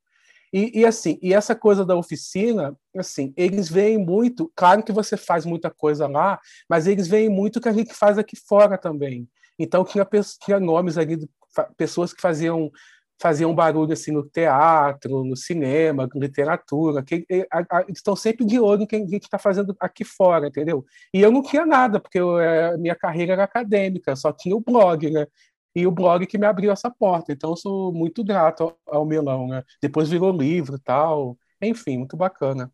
[0.55, 5.17] E, e, assim, e essa coisa da oficina, assim, eles veem muito, claro que você
[5.17, 6.39] faz muita coisa lá,
[6.71, 9.29] mas eles veem muito que a gente faz aqui fora também.
[9.59, 10.09] Então tinha,
[10.45, 11.29] tinha nomes ali,
[11.77, 12.71] pessoas que faziam
[13.21, 18.83] faziam barulho assim no teatro, no cinema, literatura, que a, a, estão sempre de olho
[18.83, 20.85] em quem a gente está fazendo aqui fora, entendeu?
[21.13, 24.61] E eu não tinha nada, porque eu, é, minha carreira era acadêmica, só tinha o
[24.61, 25.27] blog, né?
[25.75, 27.33] E o blog que me abriu essa porta.
[27.33, 29.49] Então, eu sou muito grato ao, ao Melão.
[29.49, 29.63] Né?
[29.83, 31.37] Depois virou livro tal.
[31.61, 32.71] Enfim, muito bacana.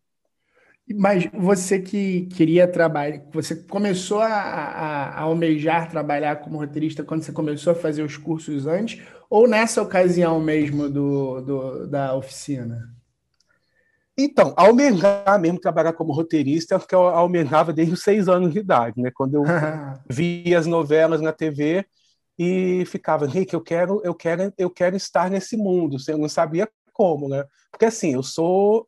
[0.93, 7.23] Mas você que queria trabalhar, você começou a, a, a, almejar trabalhar como roteirista quando
[7.23, 12.89] você começou a fazer os cursos antes, ou nessa ocasião mesmo do, do da oficina?
[14.17, 18.59] Então, almejar mesmo trabalhar como roteirista, é que eu almejava desde os seis anos de
[18.59, 19.09] idade, né?
[19.13, 19.43] Quando eu
[20.09, 21.85] via as novelas na TV,
[22.43, 25.97] e ficava, Rick, eu quero, eu quero, eu quero estar nesse mundo.
[26.07, 27.45] Eu não sabia como, né?
[27.69, 28.87] Porque assim, eu sou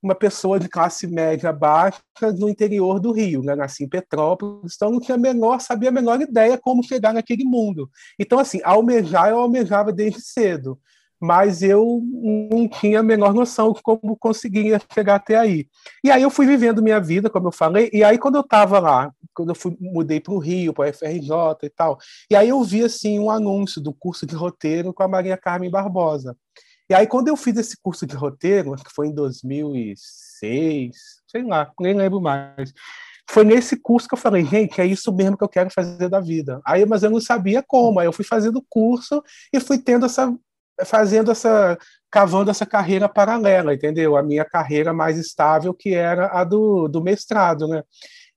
[0.00, 2.00] uma pessoa de classe média baixa
[2.38, 3.56] no interior do Rio, né?
[3.56, 7.42] Nasci em Petrópolis, então não tinha a menor, sabia a menor ideia como chegar naquele
[7.42, 7.90] mundo.
[8.16, 10.78] Então assim, almejar eu almejava desde cedo
[11.24, 12.02] mas eu
[12.50, 15.66] não tinha a menor noção de como conseguiria chegar até aí.
[16.04, 18.78] E aí eu fui vivendo minha vida, como eu falei, e aí quando eu estava
[18.78, 21.30] lá, quando eu fui, mudei para o Rio, para a FRJ
[21.62, 21.96] e tal,
[22.30, 25.70] e aí eu vi assim um anúncio do curso de roteiro com a Maria Carmen
[25.70, 26.36] Barbosa.
[26.90, 31.72] E aí quando eu fiz esse curso de roteiro, que foi em 2006, sei lá,
[31.80, 32.74] nem lembro mais,
[33.28, 36.20] foi nesse curso que eu falei, gente, é isso mesmo que eu quero fazer da
[36.20, 36.60] vida.
[36.66, 37.98] Aí, mas eu não sabia como.
[37.98, 40.32] Aí eu fui fazendo o curso e fui tendo essa
[40.84, 41.78] fazendo essa
[42.10, 44.16] cavando essa carreira paralela, entendeu?
[44.16, 47.82] A minha carreira mais estável que era a do, do mestrado, né?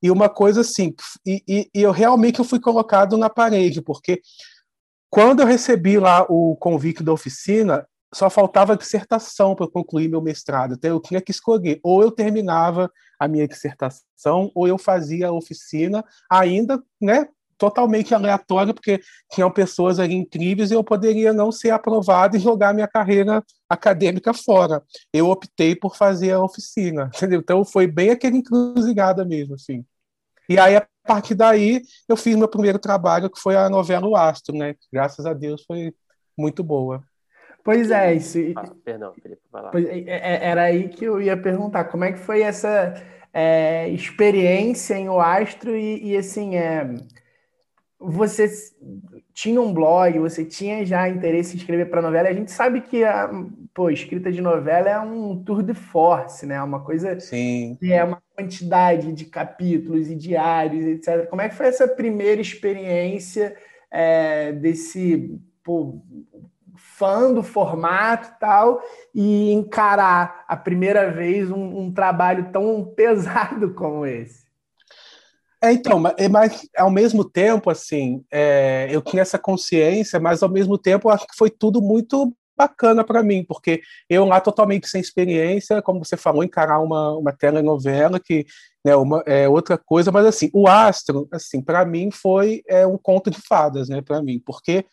[0.02, 4.20] E uma coisa assim, e, e, e eu realmente eu fui colocado na parede, porque
[5.08, 10.74] quando eu recebi lá o convite da oficina, só faltava dissertação para concluir meu mestrado.
[10.74, 15.32] Então eu tinha que escolher, ou eu terminava a minha dissertação, ou eu fazia a
[15.32, 19.00] oficina, ainda, né, totalmente aleatório, porque
[19.32, 24.32] tinham pessoas ali incríveis e eu poderia não ser aprovado e jogar minha carreira acadêmica
[24.32, 24.82] fora.
[25.12, 27.40] Eu optei por fazer a oficina, entendeu?
[27.40, 29.84] Então foi bem aquele encruzilhada mesmo, assim.
[30.48, 34.16] E aí, a partir daí, eu fiz meu primeiro trabalho, que foi a novela O
[34.16, 34.74] Astro, né?
[34.90, 35.92] Graças a Deus foi
[36.38, 37.02] muito boa.
[37.62, 38.38] Pois é, isso.
[38.56, 39.70] Ah, perdão, Felipe, vai lá.
[39.74, 42.94] É, é, era aí que eu ia perguntar, como é que foi essa
[43.32, 46.94] é, experiência em O Astro e, e assim, é,
[48.00, 48.48] você
[49.34, 52.28] tinha um blog, você tinha já interesse em escrever para novela.
[52.28, 53.30] A gente sabe que a
[53.74, 56.62] pô, escrita de novela é um tour de force, né?
[56.62, 57.76] Uma coisa Sim.
[57.78, 61.28] que é uma quantidade de capítulos e diários, etc.
[61.28, 63.56] Como é que foi essa primeira experiência
[63.90, 66.00] é, desse pô,
[66.76, 68.80] fã do formato e tal
[69.12, 74.47] e encarar a primeira vez um, um trabalho tão pesado como esse?
[75.60, 80.48] É, então, é, mas ao mesmo tempo, assim, é, eu tinha essa consciência, mas ao
[80.48, 85.00] mesmo tempo acho que foi tudo muito bacana para mim, porque eu lá totalmente sem
[85.00, 88.44] experiência, como você falou, encarar uma, uma telenovela que
[88.84, 92.98] né, uma, é outra coisa, mas assim, o Astro, assim, para mim foi é, um
[92.98, 94.84] conto de fadas, né, para mim, porque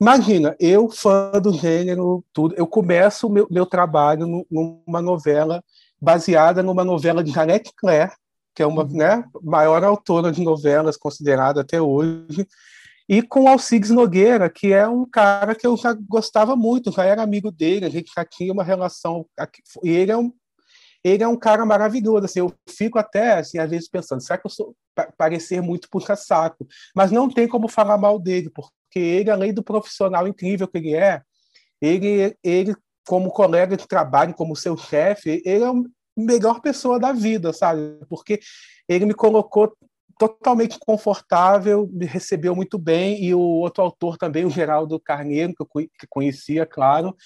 [0.00, 5.62] imagina, eu fã do gênero, tudo, eu começo o meu, meu trabalho numa novela
[6.00, 8.12] baseada numa novela de Janete Claire,
[8.54, 8.96] que é uma uhum.
[8.96, 12.46] né, maior autora de novelas considerada até hoje,
[13.08, 17.22] e com Alcides Nogueira, que é um cara que eu já gostava muito, já era
[17.22, 19.26] amigo dele, a gente já tinha uma relação,
[19.82, 20.32] e ele é um
[21.02, 24.46] ele é um cara maravilhoso, assim, eu fico até, assim, às vezes pensando, será que
[24.46, 24.76] eu sou
[25.16, 26.66] parecer muito puxa-saco?
[26.94, 30.94] Mas não tem como falar mal dele, porque ele, além do profissional incrível que ele
[30.94, 31.22] é,
[31.80, 32.76] ele, ele
[33.08, 35.72] como colega de trabalho, como seu chefe, ele é a
[36.20, 37.98] melhor pessoa da vida, sabe?
[38.08, 38.40] Porque
[38.88, 39.72] ele me colocou
[40.20, 45.62] totalmente confortável, me recebeu muito bem, e o outro autor também, o Geraldo Carneiro, que
[45.62, 47.16] eu conhecia, claro,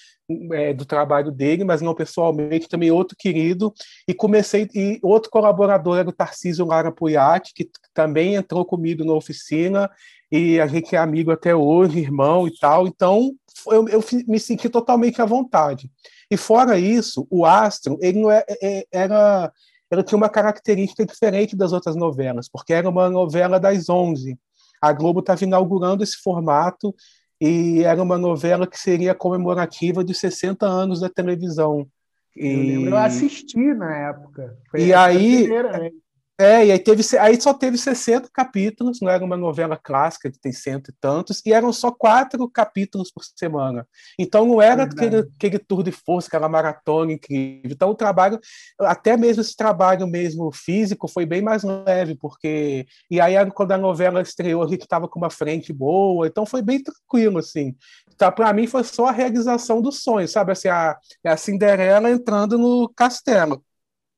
[0.53, 3.73] é, do trabalho dele, mas não pessoalmente, também outro querido,
[4.07, 9.11] e comecei, e outro colaborador era o Tarcísio Lara Puyat, que também entrou comigo na
[9.11, 9.91] oficina,
[10.31, 13.33] e a gente é amigo até hoje, irmão e tal, então
[13.67, 15.91] eu, eu me senti totalmente à vontade.
[16.31, 19.51] E fora isso, o Astro, ele não é, é, era
[19.89, 24.37] ela tinha uma característica diferente das outras novelas, porque era uma novela das 11.
[24.81, 26.93] A Globo estava inaugurando esse formato
[27.39, 31.87] e era uma novela que seria comemorativa de 60 anos da televisão.
[32.35, 32.47] E...
[32.47, 34.57] Eu lembro, eu assisti na época.
[34.69, 35.91] Foi e aí, primeira, né?
[36.37, 40.37] É, e aí, teve, aí só teve 60 capítulos, não era uma novela clássica que
[40.37, 43.87] tem cento e tantos, e eram só quatro capítulos por semana.
[44.19, 47.71] Então não era aquele, aquele tour de força, aquela maratona incrível.
[47.71, 48.37] Então o trabalho,
[48.81, 52.85] até mesmo esse trabalho mesmo físico, foi bem mais leve, porque.
[53.09, 56.61] E aí, quando a novela estreou, a gente estava com uma frente boa, então foi
[56.61, 57.73] bem tranquilo, assim.
[58.13, 60.51] Então, para mim, foi só a realização do sonho, sabe?
[60.51, 63.63] Assim, a, a Cinderela entrando no castelo.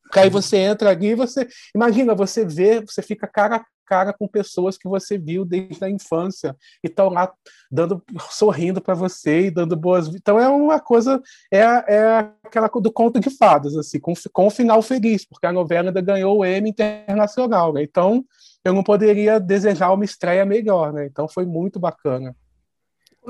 [0.07, 1.47] Porque aí você entra ali e você.
[1.75, 5.89] Imagina, você vê, você fica cara a cara com pessoas que você viu desde a
[5.89, 7.31] infância e estão lá
[7.71, 10.07] dando, sorrindo para você e dando boas.
[10.09, 14.49] Então é uma coisa, é, é aquela do conto de fadas, assim, com, com um
[14.51, 17.81] final feliz, porque a novela ainda ganhou o Emmy internacional, né?
[17.81, 18.23] Então
[18.63, 21.05] eu não poderia desejar uma estreia melhor, né?
[21.05, 22.35] Então foi muito bacana.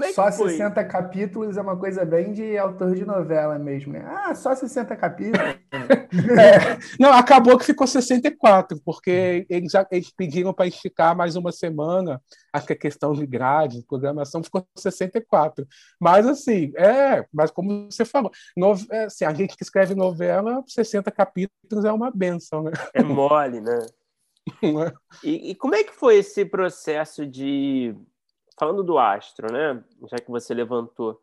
[0.03, 0.51] É só foi?
[0.51, 4.03] 60 capítulos é uma coisa bem de autor de novela mesmo, né?
[4.05, 5.57] Ah, só 60 capítulos.
[5.71, 12.21] é, não, acabou que ficou 64, porque eles, eles pediram para esticar mais uma semana.
[12.53, 15.67] Acho que a questão de grade, programação, ficou 64.
[15.99, 20.63] Mas, assim, é, mas como você falou, no, é, assim, a gente que escreve novela,
[20.67, 22.71] 60 capítulos é uma benção, né?
[22.93, 23.79] É mole, né?
[24.63, 25.27] É?
[25.27, 27.93] E, e como é que foi esse processo de
[28.57, 29.83] falando do Astro, né?
[30.09, 31.21] Já que você levantou,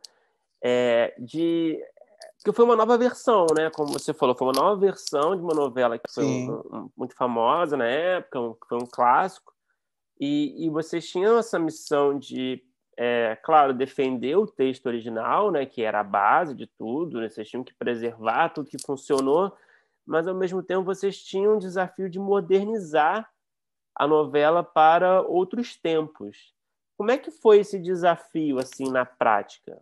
[0.62, 1.78] é, de
[2.44, 3.70] que foi uma nova versão, né?
[3.70, 7.16] Como você falou, foi uma nova versão de uma novela que foi um, um, muito
[7.16, 9.52] famosa na época, um, foi um clássico.
[10.20, 12.62] E, e vocês tinham essa missão de,
[12.98, 15.64] é, claro, defender o texto original, né?
[15.64, 17.20] Que era a base de tudo.
[17.20, 17.28] Né?
[17.28, 19.52] Vocês tinham que preservar tudo que funcionou,
[20.06, 23.28] mas ao mesmo tempo vocês tinham um desafio de modernizar
[23.94, 26.53] a novela para outros tempos.
[26.96, 29.80] Como é que foi esse desafio assim na prática?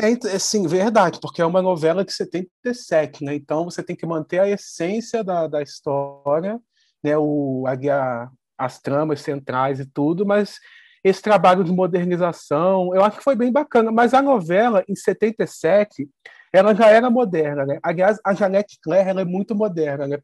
[0.00, 3.34] É, é sim, verdade, porque é uma novela de 77, né?
[3.34, 6.60] Então você tem que manter a essência da, da história,
[7.02, 7.18] né?
[7.18, 10.58] O, a, as tramas centrais e tudo, mas
[11.02, 13.90] esse trabalho de modernização, eu acho que foi bem bacana.
[13.90, 16.08] Mas a novela, em 77,
[16.52, 17.78] ela já era moderna, né?
[17.82, 20.18] Aliás, a Janete Claire ela é muito moderna, né?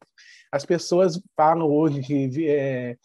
[0.51, 2.97] As pessoas falam hoje de é,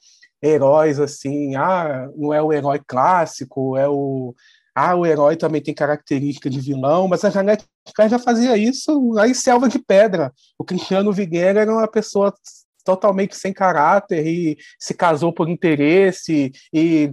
[0.42, 4.34] heróis assim, ah, não é o herói clássico, é o
[4.74, 7.64] ah, o herói também tem característica de vilão, mas a Janete
[8.08, 10.32] já fazia isso lá em Selva de Pedra.
[10.58, 12.32] O Cristiano Vigueira era uma pessoa
[12.84, 17.12] totalmente sem caráter e se casou por interesse e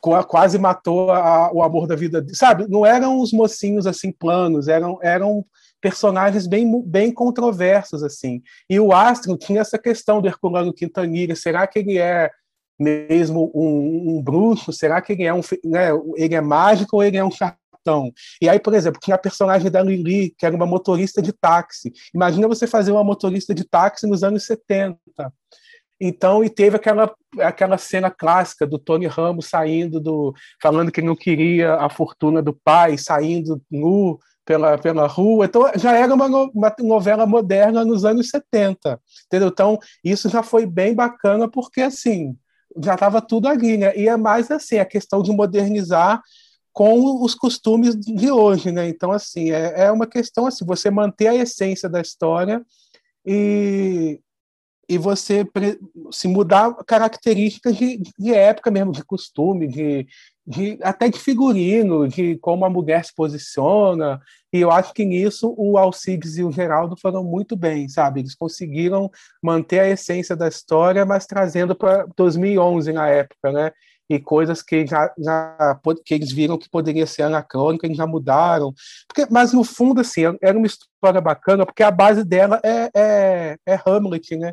[0.00, 2.66] quase matou a, o amor da vida, sabe?
[2.68, 5.44] Não eram os mocinhos assim planos, eram eram
[5.82, 8.40] personagens bem, bem controversos, assim.
[8.70, 12.30] E o Astro tinha essa questão do Herculano Quintanilha, será que ele é
[12.78, 14.72] mesmo um, um bruxo?
[14.72, 18.12] Será que ele é um né, ele é mágico ou ele é um charlatão?
[18.40, 21.92] E aí, por exemplo, tinha a personagem da Lili, que era uma motorista de táxi.
[22.14, 24.96] Imagina você fazer uma motorista de táxi nos anos 70.
[26.00, 30.32] Então, e teve aquela, aquela cena clássica do Tony Ramos saindo do.
[30.60, 35.46] falando que não queria a fortuna do pai, saindo nu pela, pela rua.
[35.46, 39.48] Então, já era uma, uma novela moderna nos anos 70, entendeu?
[39.48, 42.36] Então, isso já foi bem bacana, porque, assim,
[42.82, 43.96] já estava tudo ali, né?
[43.96, 46.20] E é mais, assim, a questão de modernizar
[46.72, 48.88] com os costumes de hoje, né?
[48.88, 52.64] Então, assim, é, é uma questão, assim, você manter a essência da história
[53.24, 54.20] e,
[54.92, 55.46] e você
[56.10, 60.06] se mudar características de, de época mesmo, de costume, de,
[60.46, 64.20] de, até de figurino, de como a mulher se posiciona.
[64.52, 68.20] E eu acho que nisso o Alcides e o Geraldo foram muito bem, sabe?
[68.20, 69.10] Eles conseguiram
[69.42, 73.72] manter a essência da história, mas trazendo para 2011 na época, né?
[74.10, 78.74] E coisas que já, já que eles viram que poderia ser anacrônica, eles já mudaram.
[79.08, 83.56] Porque, mas no fundo, assim, era uma história bacana, porque a base dela é, é,
[83.66, 84.52] é Hamlet, né?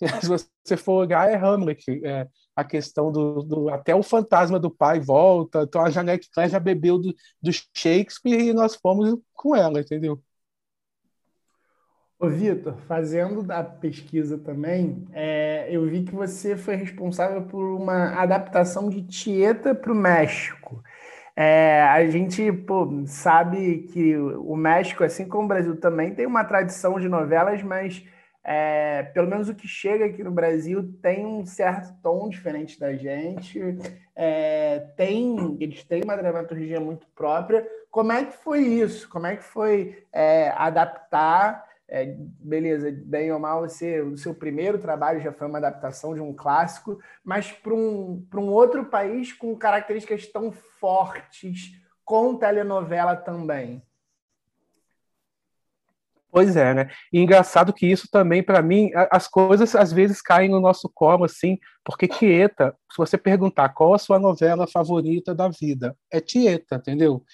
[0.22, 1.84] Se você for olhar, é Hamlet.
[2.04, 5.62] É, a questão do, do, Até o fantasma do pai volta.
[5.62, 10.20] Então a Janete Claire já bebeu do, do Shakespeare e nós fomos com ela, entendeu?
[12.18, 18.20] Ô, Vitor, fazendo da pesquisa também, é, eu vi que você foi responsável por uma
[18.20, 20.82] adaptação de Tieta para o México.
[21.36, 26.42] É, a gente pô, sabe que o México, assim como o Brasil também, tem uma
[26.42, 28.04] tradição de novelas, mas
[28.44, 32.94] é, pelo menos o que chega aqui no Brasil tem um certo tom diferente da
[32.94, 33.60] gente,
[34.16, 37.66] é, tem, eles têm uma dramaturgia muito própria.
[37.90, 39.08] Como é que foi isso?
[39.08, 41.66] Como é que foi é, adaptar?
[41.90, 46.20] É, beleza, bem ou mal, você, o seu primeiro trabalho já foi uma adaptação de
[46.20, 51.72] um clássico, mas para um, um outro país com características tão fortes,
[52.04, 53.82] com telenovela também.
[56.38, 56.88] Pois é, né?
[57.12, 61.24] E engraçado que isso também, para mim, as coisas às vezes caem no nosso colo,
[61.24, 66.76] assim, porque Tieta, se você perguntar qual a sua novela favorita da vida, é Tieta,
[66.76, 67.24] entendeu?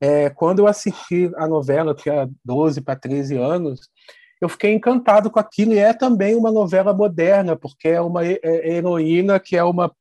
[0.00, 3.80] É, quando eu assisti a novela, que tinha 12 para 13 anos,
[4.40, 8.38] eu fiquei encantado com aquilo, e é também uma novela moderna, porque é uma é
[8.76, 9.94] heroína que é uma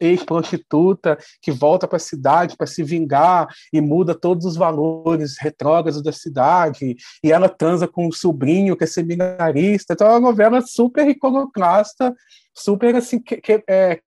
[0.00, 6.02] ex-prostituta que volta para a cidade para se vingar e muda todos os valores retrógrados
[6.02, 9.94] da cidade, e ela transa com um sobrinho que é seminarista.
[9.94, 12.14] Então é uma novela super iconoclasta,
[12.54, 14.00] super assim, que, que é,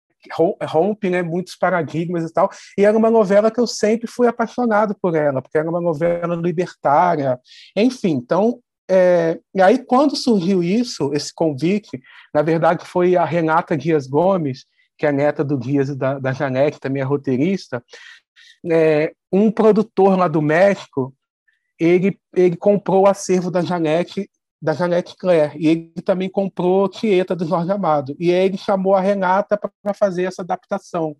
[0.64, 2.50] rompe né, muitos paradigmas e tal.
[2.78, 6.36] E era uma novela que eu sempre fui apaixonado por ela, porque era uma novela
[6.36, 7.40] libertária.
[7.76, 8.60] Enfim, então
[8.90, 12.02] é, e aí, quando surgiu isso, esse convite,
[12.34, 14.66] na verdade foi a Renata Dias Gomes,
[15.04, 17.84] que é a neta do Dias e da, da Janete, também é roteirista,
[18.72, 21.14] é, um produtor lá do México,
[21.78, 24.30] ele, ele comprou o acervo da Janete,
[24.62, 28.96] da Janete Claire, e ele também comprou Tieta do Jorge Amado, e aí ele chamou
[28.96, 31.18] a Renata para fazer essa adaptação.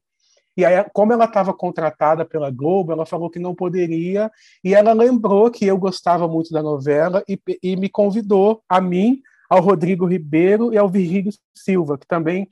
[0.56, 4.32] E aí, como ela estava contratada pela Globo, ela falou que não poderia,
[4.64, 9.22] e ela lembrou que eu gostava muito da novela e, e me convidou, a mim,
[9.50, 12.48] ao Rodrigo Ribeiro e ao Virgílio Silva, que também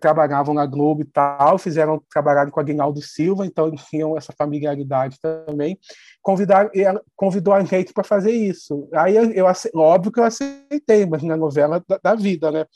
[0.00, 5.18] trabalhavam na Globo e tal, fizeram trabalhar com a Aguinaldo Silva, então tinham essa familiaridade
[5.20, 5.78] também.
[6.22, 6.70] Convidaram,
[7.14, 8.88] convidou a gente para fazer isso.
[8.94, 12.66] Aí eu, eu, óbvio que eu aceitei, mas na novela da, da vida, né?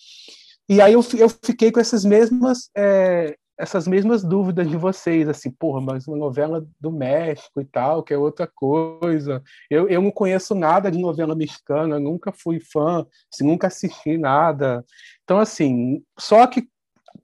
[0.68, 5.50] E aí eu, eu fiquei com essas mesmas é, essas mesmas dúvidas de vocês, assim,
[5.50, 9.42] porra, mas uma novela do México e tal, que é outra coisa.
[9.68, 14.82] Eu, eu não conheço nada de novela mexicana, nunca fui fã, assim, nunca assisti nada.
[15.24, 16.66] Então, assim, só que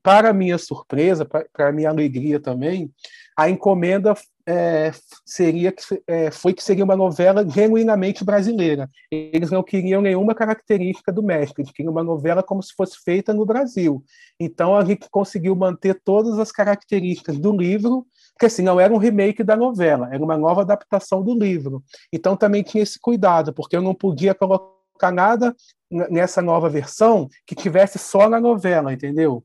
[0.06, 2.92] para minha surpresa, para minha alegria também,
[3.36, 4.14] a encomenda
[4.46, 4.92] é,
[5.24, 8.88] seria que é, foi que seria uma novela genuinamente brasileira.
[9.10, 13.34] Eles não queriam nenhuma característica do México, eles queriam uma novela como se fosse feita
[13.34, 14.00] no Brasil.
[14.38, 18.98] Então a gente conseguiu manter todas as características do livro, porque assim não era um
[18.98, 21.82] remake da novela, era uma nova adaptação do livro.
[22.12, 25.52] Então também tinha esse cuidado, porque eu não podia colocar nada
[25.90, 29.42] nessa nova versão que tivesse só na novela, entendeu?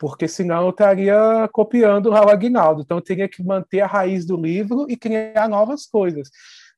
[0.00, 2.80] Porque senão eu estaria copiando o Aguinaldo.
[2.80, 6.30] Então eu teria que manter a raiz do livro e criar novas coisas.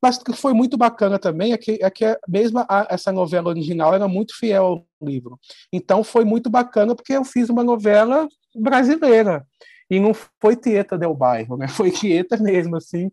[0.03, 3.49] Mas o que foi muito bacana também é que, é que mesmo a, essa novela
[3.49, 5.39] original era muito fiel ao livro.
[5.73, 9.47] Então foi muito bacana porque eu fiz uma novela brasileira.
[9.89, 11.68] E não foi Tieta del Bairro, né?
[11.68, 13.11] Foi Tieta mesmo, assim,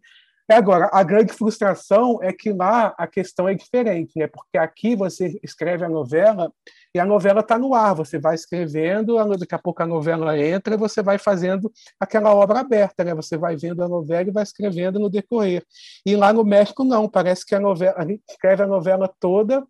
[0.51, 4.27] Agora, a grande frustração é que lá a questão é diferente, né?
[4.27, 6.51] Porque aqui você escreve a novela
[6.93, 10.73] e a novela está no ar, você vai escrevendo, daqui a pouco a novela entra
[10.73, 13.13] e você vai fazendo aquela obra aberta, né?
[13.13, 15.63] Você vai vendo a novela e vai escrevendo no decorrer.
[16.03, 19.63] E lá no México não, parece que a novela, a gente escreve a novela toda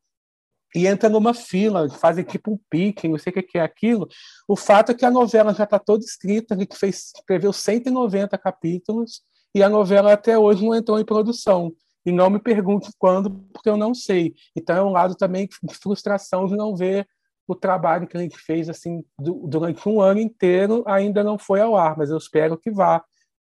[0.74, 4.08] e entra numa fila, fazem tipo um pique, não sei o que é aquilo.
[4.48, 8.38] O fato é que a novela já está toda escrita, a gente fez, escreveu 190
[8.38, 9.24] capítulos,
[9.54, 11.74] e a novela até hoje não entrou em produção.
[12.06, 14.34] E não me pergunte quando, porque eu não sei.
[14.56, 17.08] Então é um lado também de frustração de não ver
[17.48, 21.76] o trabalho que a gente fez assim durante um ano inteiro ainda não foi ao
[21.76, 23.04] ar, mas eu espero que vá,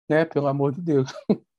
[0.09, 0.26] né?
[0.26, 1.11] Pelo amor de Deus.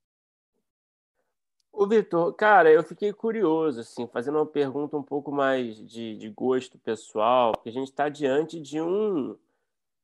[1.74, 6.30] Ô, Vitor, cara, eu fiquei curioso, assim, fazendo uma pergunta um pouco mais de, de
[6.30, 9.38] gosto pessoal, porque a gente está diante de um,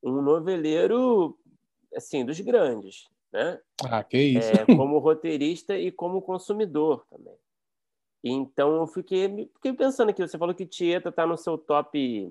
[0.04, 1.40] um noveleiro,
[1.96, 3.60] assim, dos grandes, né?
[3.90, 4.52] Ah, que isso.
[4.52, 7.36] É, como roteirista e como consumidor também.
[8.24, 12.24] Então, eu fiquei, fiquei pensando aqui, você falou que Tieta está no seu top,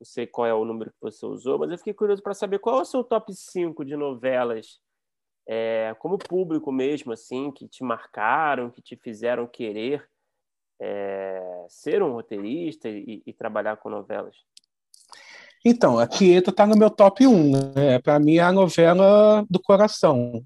[0.00, 2.60] não sei qual é o número que você usou, mas eu fiquei curioso para saber
[2.60, 4.80] qual é o seu top 5 de novelas
[5.46, 10.08] é, como público mesmo, assim, que te marcaram, que te fizeram querer
[10.80, 14.36] é, ser um roteirista e, e, trabalhar com novelas?
[15.64, 17.50] Então, a Tieta está no meu top 1.
[17.74, 17.98] Né?
[18.00, 20.44] Para mim, é a novela do coração.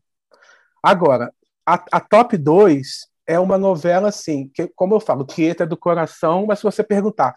[0.82, 1.32] Agora,
[1.66, 5.76] a, a top 2 é uma novela, assim, que, como eu falo, Tieta é do
[5.76, 7.34] coração, mas se você perguntar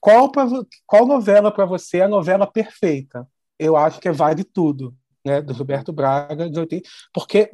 [0.00, 0.46] qual, pra,
[0.86, 3.26] qual novela para você é a novela perfeita,
[3.58, 7.50] eu acho que é Vale Tudo né, do Roberto Braga, de 80, porque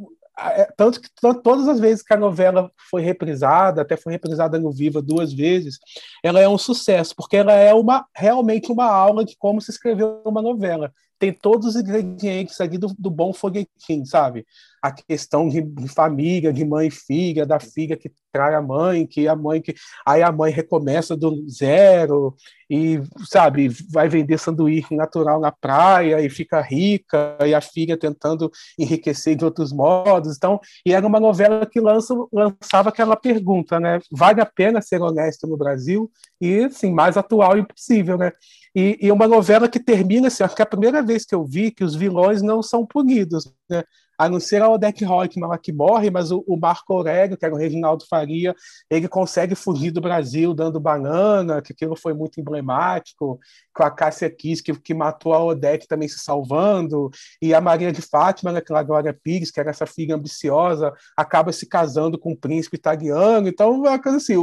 [0.77, 1.09] tanto que
[1.43, 5.79] todas as vezes que a novela foi reprisada, até foi reprisada no Viva duas vezes,
[6.23, 10.05] ela é um sucesso, porque ela é uma realmente uma aula de como se escrever
[10.25, 14.47] uma novela tem todos os ingredientes ali do, do bom foguetim, sabe?
[14.83, 19.07] A questão de, de, família, de mãe e filha, da filha que trai a mãe,
[19.07, 19.75] que a mãe que
[20.07, 22.35] aí a mãe recomeça do zero
[22.71, 28.51] e sabe vai vender sanduíche natural na praia e fica rica e a filha tentando
[28.79, 30.39] enriquecer de outros modos.
[30.39, 33.99] Então, e era uma novela que lança, lançava aquela pergunta, né?
[34.11, 36.11] Vale a pena ser honesto no Brasil?
[36.41, 38.33] E assim mais atual impossível, né?
[38.75, 41.45] E, e, uma novela que termina assim, acho que é a primeira vez que eu
[41.45, 43.83] vi que os vilões não são punidos, né?
[44.21, 47.55] a não ser a Odete Reutemann que morre, mas o, o, Marco Aurélio, que era
[47.55, 48.55] o Reginaldo Faria,
[48.91, 53.41] ele consegue fugir do Brasil dando banana, que aquilo foi muito emblemático,
[53.75, 57.09] com a Cássia Kiss, que, que matou a Odete também se salvando,
[57.41, 61.51] e a Maria de Fátima, né, a Glória Pires, que era essa filha ambiciosa, acaba
[61.51, 64.35] se casando com um príncipe italiano, então é assim,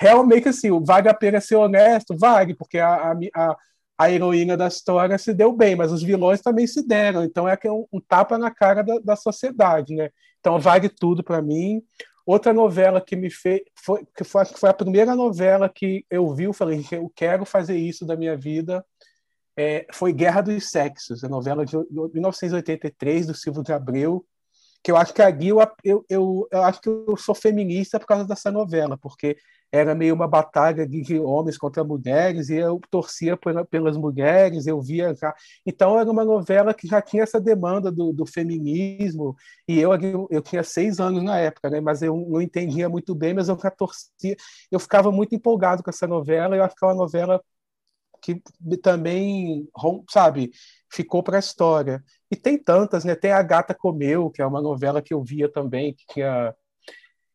[0.00, 3.56] realmente assim, vale a pena ser honesto, vale, porque a, a
[3.98, 7.24] a heroína da história se deu bem, mas os vilões também se deram.
[7.24, 10.10] Então é que é um, um tapa na cara da, da, sociedade, né?
[10.38, 11.82] Então vale tudo para mim.
[12.26, 16.44] Outra novela que me fez, foi, que foi, foi a primeira novela que eu vi,
[16.44, 18.84] eu falei, eu quero fazer isso da minha vida,
[19.56, 24.26] é, foi Guerra dos Sexos, a novela de 1983 do Silvio de Abreu,
[24.86, 28.06] que eu acho que ali eu, eu, eu, eu acho que eu sou feminista por
[28.06, 29.36] causa dessa novela, porque
[29.72, 33.36] era meio uma batalha de homens contra mulheres, e eu torcia
[33.68, 35.34] pelas mulheres, eu via já.
[35.66, 39.34] Então, era uma novela que já tinha essa demanda do, do feminismo,
[39.66, 39.90] e eu,
[40.30, 41.80] eu tinha seis anos na época, né?
[41.80, 44.36] mas eu não entendia muito bem, mas eu já torcia,
[44.70, 47.42] eu ficava muito empolgado com essa novela, eu acho que é uma novela
[48.22, 48.40] que
[48.82, 49.68] também,
[50.10, 50.50] sabe,
[50.90, 52.04] ficou para a história.
[52.30, 53.14] E tem tantas, né?
[53.14, 56.54] Tem A Gata Comeu, que é uma novela que eu via também, que tinha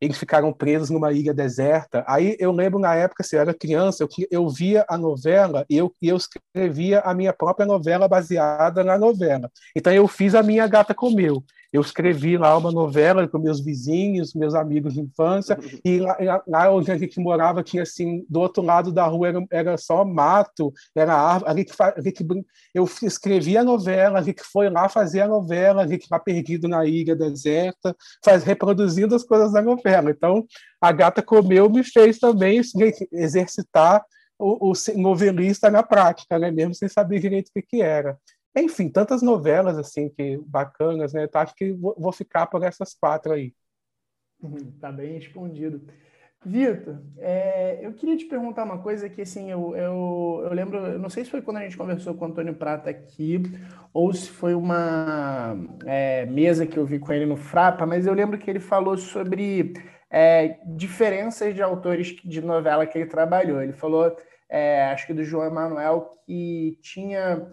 [0.02, 2.04] eles ficaram presos numa ilha deserta.
[2.08, 5.78] Aí eu lembro na época, se eu era criança, eu, eu via a novela e
[5.78, 9.52] eu, eu escrevia a minha própria novela baseada na novela.
[9.76, 14.34] Então eu fiz a minha Gata Comeu eu escrevi lá uma novela com meus vizinhos,
[14.34, 18.62] meus amigos de infância, e lá, lá, onde a gente morava tinha assim, do outro
[18.62, 23.58] lado da rua era, era só mato, era árvore, a gente, a gente, eu escrevi
[23.58, 27.16] a novela, a gente foi lá fazer a novela, a gente está perdido na ilha
[27.16, 30.12] deserta, faz, reproduzindo as coisas da novela.
[30.12, 30.46] Então,
[30.80, 32.62] a Gata Comeu me fez também
[33.12, 34.04] exercitar
[34.38, 36.50] o, o novelista na prática, né?
[36.52, 38.18] mesmo sem saber direito o que, que era.
[38.56, 41.24] Enfim, tantas novelas assim que bacanas, né?
[41.24, 43.54] Então, acho que vou ficar por essas quatro aí.
[44.42, 45.82] Uhum, tá bem respondido.
[46.44, 51.08] Vitor, é, eu queria te perguntar uma coisa que, assim, eu, eu, eu lembro, não
[51.08, 53.44] sei se foi quando a gente conversou com o Antônio Prata aqui,
[53.94, 58.14] ou se foi uma é, mesa que eu vi com ele no Frapa, mas eu
[58.16, 59.74] lembro que ele falou sobre
[60.10, 63.62] é, diferenças de autores de novela que ele trabalhou.
[63.62, 64.18] Ele falou,
[64.50, 67.48] é, acho que do João Emanuel, que tinha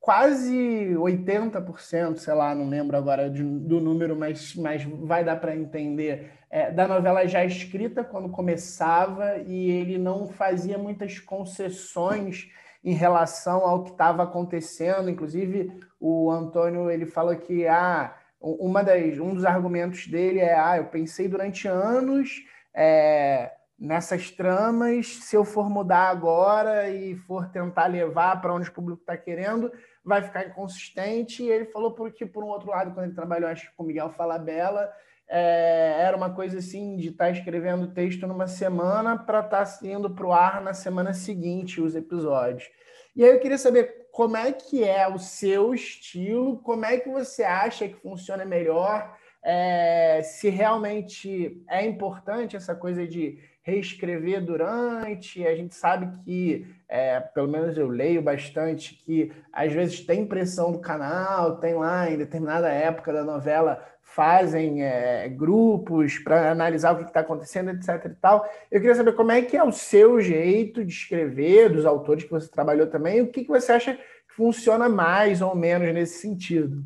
[0.00, 5.54] quase 80%, sei lá, não lembro agora de, do número, mas, mas vai dar para
[5.54, 12.48] entender, é, da novela já escrita quando começava e ele não fazia muitas concessões
[12.82, 15.10] em relação ao que estava acontecendo.
[15.10, 15.70] Inclusive,
[16.00, 20.86] o Antônio ele fala que ah, uma das, um dos argumentos dele é ah, eu
[20.86, 22.42] pensei durante anos.
[22.74, 28.72] É, nessas tramas, se eu for mudar agora e for tentar levar para onde o
[28.72, 29.72] público está querendo,
[30.04, 31.42] vai ficar inconsistente.
[31.42, 34.90] E ele falou porque, por um outro lado, quando ele trabalhou, acho com Miguel Falabella,
[35.28, 39.86] é, era uma coisa assim de estar tá escrevendo texto numa semana para estar tá
[39.86, 42.68] indo para o ar na semana seguinte os episódios.
[43.14, 47.08] E aí eu queria saber como é que é o seu estilo, como é que
[47.08, 53.38] você acha que funciona melhor é, se realmente é importante essa coisa de
[53.70, 55.46] reescrever durante.
[55.46, 60.72] A gente sabe que, é, pelo menos eu leio bastante, que às vezes tem pressão
[60.72, 66.98] do canal, tem lá em determinada época da novela fazem é, grupos para analisar o
[66.98, 68.06] que está acontecendo, etc.
[68.06, 68.44] e tal.
[68.70, 72.30] Eu queria saber como é que é o seu jeito de escrever, dos autores que
[72.30, 74.02] você trabalhou também, o que, que você acha que
[74.34, 76.84] funciona mais ou menos nesse sentido.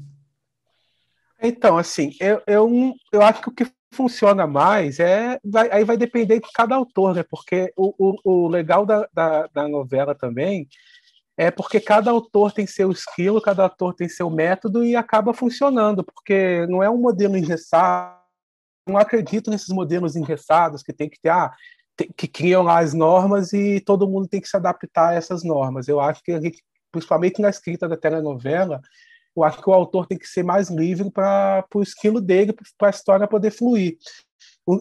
[1.46, 5.38] Então, assim, eu, eu, eu acho que o que funciona mais é.
[5.44, 7.22] Vai, aí vai depender de cada autor, né?
[7.22, 10.66] Porque o, o, o legal da, da, da novela também
[11.36, 16.02] é porque cada autor tem seu estilo, cada autor tem seu método e acaba funcionando,
[16.02, 18.22] porque não é um modelo engessado.
[18.88, 21.52] Não acredito nesses modelos engessados que tem que ter, ah,
[22.16, 25.88] que criam lá as normas e todo mundo tem que se adaptar a essas normas.
[25.88, 26.32] Eu acho que,
[26.90, 28.80] principalmente na escrita da telenovela,
[29.36, 32.88] eu acho que o autor tem que ser mais livre para o estilo dele, para
[32.88, 33.96] a história poder fluir.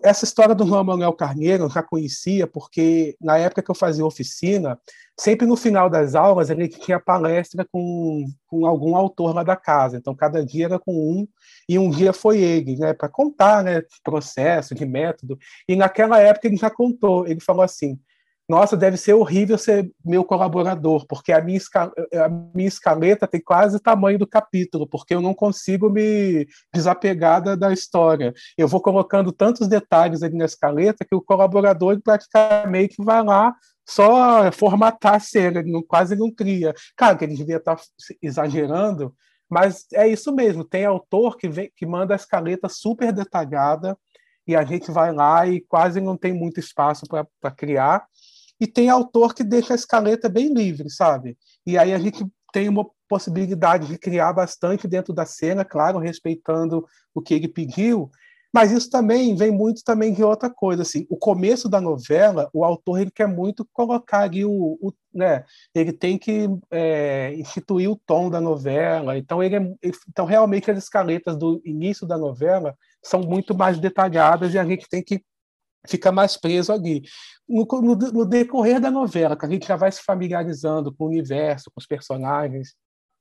[0.02, 4.06] Essa história do João Manuel Carneiro eu já conhecia, porque na época que eu fazia
[4.06, 4.80] oficina,
[5.20, 9.98] sempre no final das aulas ele tinha palestra com, com algum autor lá da casa.
[9.98, 11.28] Então, cada dia era com um,
[11.68, 15.38] e um dia foi ele, né, para contar né, processo, de método.
[15.68, 18.00] E naquela época ele já contou, ele falou assim:
[18.48, 21.60] nossa, deve ser horrível ser meu colaborador, porque a minha,
[22.14, 27.42] a minha escaleta tem quase o tamanho do capítulo, porque eu não consigo me desapegar
[27.42, 28.34] da, da história.
[28.58, 33.56] Eu vou colocando tantos detalhes ali na escaleta que o colaborador praticamente vai lá
[33.88, 36.74] só formatar a cena, ele não, quase não cria.
[36.98, 37.80] Claro que ele devia estar
[38.22, 39.14] exagerando,
[39.50, 40.66] mas é isso mesmo.
[40.66, 43.98] Tem autor que, vem, que manda a escaleta super detalhada
[44.46, 48.06] e a gente vai lá e quase não tem muito espaço para criar
[48.60, 51.38] e tem autor que deixa a escaleta bem livre, sabe?
[51.66, 56.86] E aí a gente tem uma possibilidade de criar bastante dentro da cena, claro, respeitando
[57.14, 58.10] o que ele pediu,
[58.54, 62.64] mas isso também vem muito também de outra coisa, assim, o começo da novela, o
[62.64, 65.44] autor ele quer muito colocar ali o, o né,
[65.74, 70.78] ele tem que é, instituir o tom da novela, então ele, é, então realmente as
[70.78, 75.24] escaletas do início da novela são muito mais detalhadas e a gente tem que
[75.88, 77.04] fica mais preso ali.
[77.48, 81.08] No, no, no, decorrer da novela, que a gente já vai se familiarizando com o
[81.08, 82.74] universo, com os personagens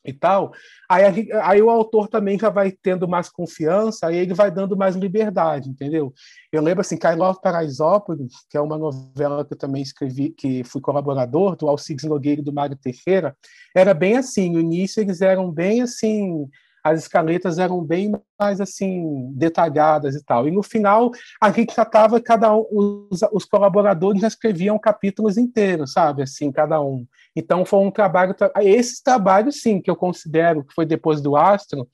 [0.04, 0.52] e tal,
[0.90, 4.96] aí, aí o autor também já vai tendo mais confiança, aí ele vai dando mais
[4.96, 6.12] liberdade, entendeu?
[6.50, 10.80] Eu lembro assim, Carlos Paraisópolis, que é uma novela que eu também escrevi, que fui
[10.80, 13.36] colaborador, do Alcides Nogueira e do Mário Teixeira,
[13.76, 16.48] era bem assim, no início eles eram bem assim,
[16.82, 20.48] as escaletas eram bem mais assim detalhadas e tal.
[20.48, 21.10] E no final
[21.40, 22.66] a gente já estava cada um,
[23.10, 27.06] os, os, colaboradores já escreviam capítulos inteiros, sabe, assim cada um.
[27.36, 31.88] Então foi um trabalho, esse trabalho sim que eu considero que foi depois do Astro,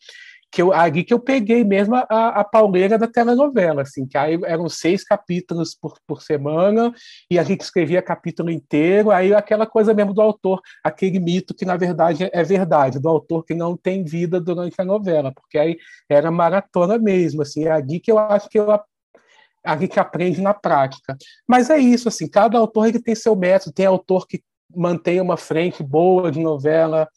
[0.51, 4.39] que eu, ali que eu peguei mesmo a, a pauleira da telenovela, assim, que aí
[4.45, 6.93] eram seis capítulos por, por semana,
[7.31, 11.65] e a gente escrevia capítulo inteiro, aí aquela coisa mesmo do autor, aquele mito que
[11.65, 15.77] na verdade é verdade, do autor que não tem vida durante a novela, porque aí
[16.09, 18.69] era maratona mesmo, assim, é ali que eu acho que eu
[19.65, 21.17] a gente aprende na prática.
[21.47, 24.43] Mas é isso, assim, cada autor ele tem seu método, tem autor que
[24.75, 27.09] mantém uma frente boa de novela,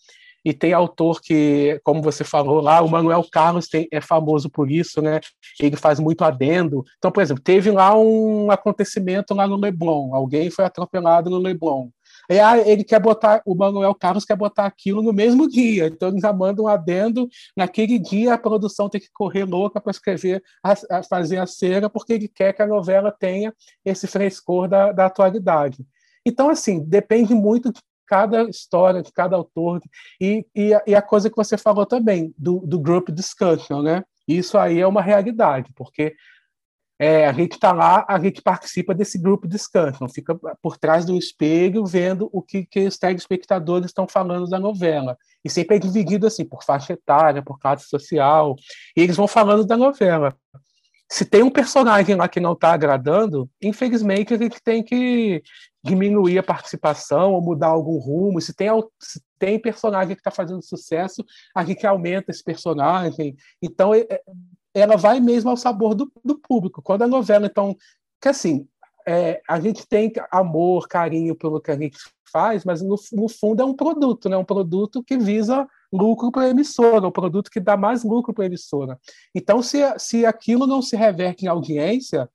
[0.44, 4.72] e tem autor que, como você falou lá, o Manuel Carlos tem, é famoso por
[4.72, 5.20] isso, né?
[5.60, 6.84] Ele faz muito adendo.
[6.98, 11.90] Então, por exemplo, teve lá um acontecimento lá no Leblon, alguém foi atropelado no Leblon.
[12.30, 16.10] E aí ele quer botar, o Manuel Carlos quer botar aquilo no mesmo dia, então
[16.10, 17.28] ele já manda um adendo.
[17.56, 21.90] Naquele dia a produção tem que correr louca para escrever, a, a fazer a cera,
[21.90, 25.86] porque ele quer que a novela tenha esse frescor da, da atualidade.
[26.26, 27.82] Então, assim, depende muito de
[28.12, 29.82] cada história, de cada autor.
[30.20, 34.04] E, e, a, e a coisa que você falou também, do, do group discussion, né?
[34.28, 36.14] Isso aí é uma realidade, porque
[37.00, 41.18] é, a gente está lá, a gente participa desse grupo discussion, fica por trás do
[41.18, 45.18] espelho vendo o que, que os telespectadores estão falando da novela.
[45.44, 48.58] E sempre é dividido assim, por faixa etária, por classe social,
[48.96, 50.36] e eles vão falando da novela
[51.12, 55.44] se tem um personagem lá que não está agradando, infelizmente a gente tem que
[55.84, 58.40] diminuir a participação ou mudar algum rumo.
[58.40, 58.68] Se tem,
[59.00, 61.26] se tem personagem que está fazendo sucesso,
[61.56, 63.36] a gente aumenta esse personagem.
[63.62, 64.22] Então, é, é,
[64.74, 66.82] ela vai mesmo ao sabor do, do público.
[66.82, 67.76] Quando a novela, então,
[68.22, 68.68] que assim,
[69.08, 71.98] é, a gente tem amor, carinho pelo que a gente
[72.32, 74.38] faz, mas no, no fundo é um produto, né?
[74.38, 78.46] Um produto que visa lucro para a emissora, o produto que dá mais lucro para
[78.46, 78.98] a emissora.
[79.36, 82.30] Então, se, se aquilo não se reverte em audiência,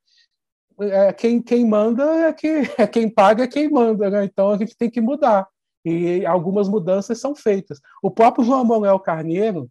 [0.81, 2.49] é, quem, quem manda é, que,
[2.79, 4.24] é quem paga é quem manda, né?
[4.24, 5.47] Então a gente tem que mudar.
[5.85, 7.81] E algumas mudanças são feitas.
[8.03, 9.70] O próprio João Manuel Carneiro,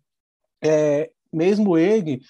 [0.63, 2.21] é, mesmo ele,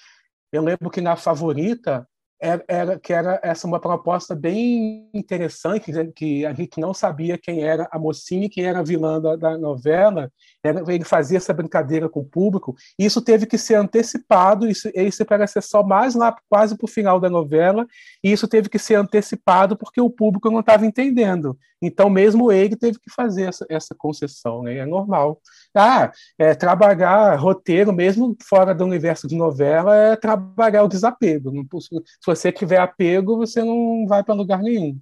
[0.52, 2.08] Eu lembro que na favorita
[2.40, 7.64] era, era, que era essa uma proposta bem interessante, que a gente não sabia quem
[7.64, 10.30] era a mocinha e quem era a vilã da, da novela.
[10.62, 12.74] Era, ele fazia essa brincadeira com o público.
[12.98, 17.18] Isso teve que ser antecipado, isso, isso parece só mais lá quase para o final
[17.18, 17.86] da novela,
[18.22, 21.58] e isso teve que ser antecipado porque o público não estava entendendo.
[21.80, 24.78] Então, mesmo ele teve que fazer essa, essa concessão, né?
[24.78, 25.40] é normal.
[25.78, 31.52] Ah, é, trabalhar roteiro, mesmo fora do universo de novela, é trabalhar o desapego.
[31.80, 34.98] Se você tiver apego, você não vai para lugar nenhum.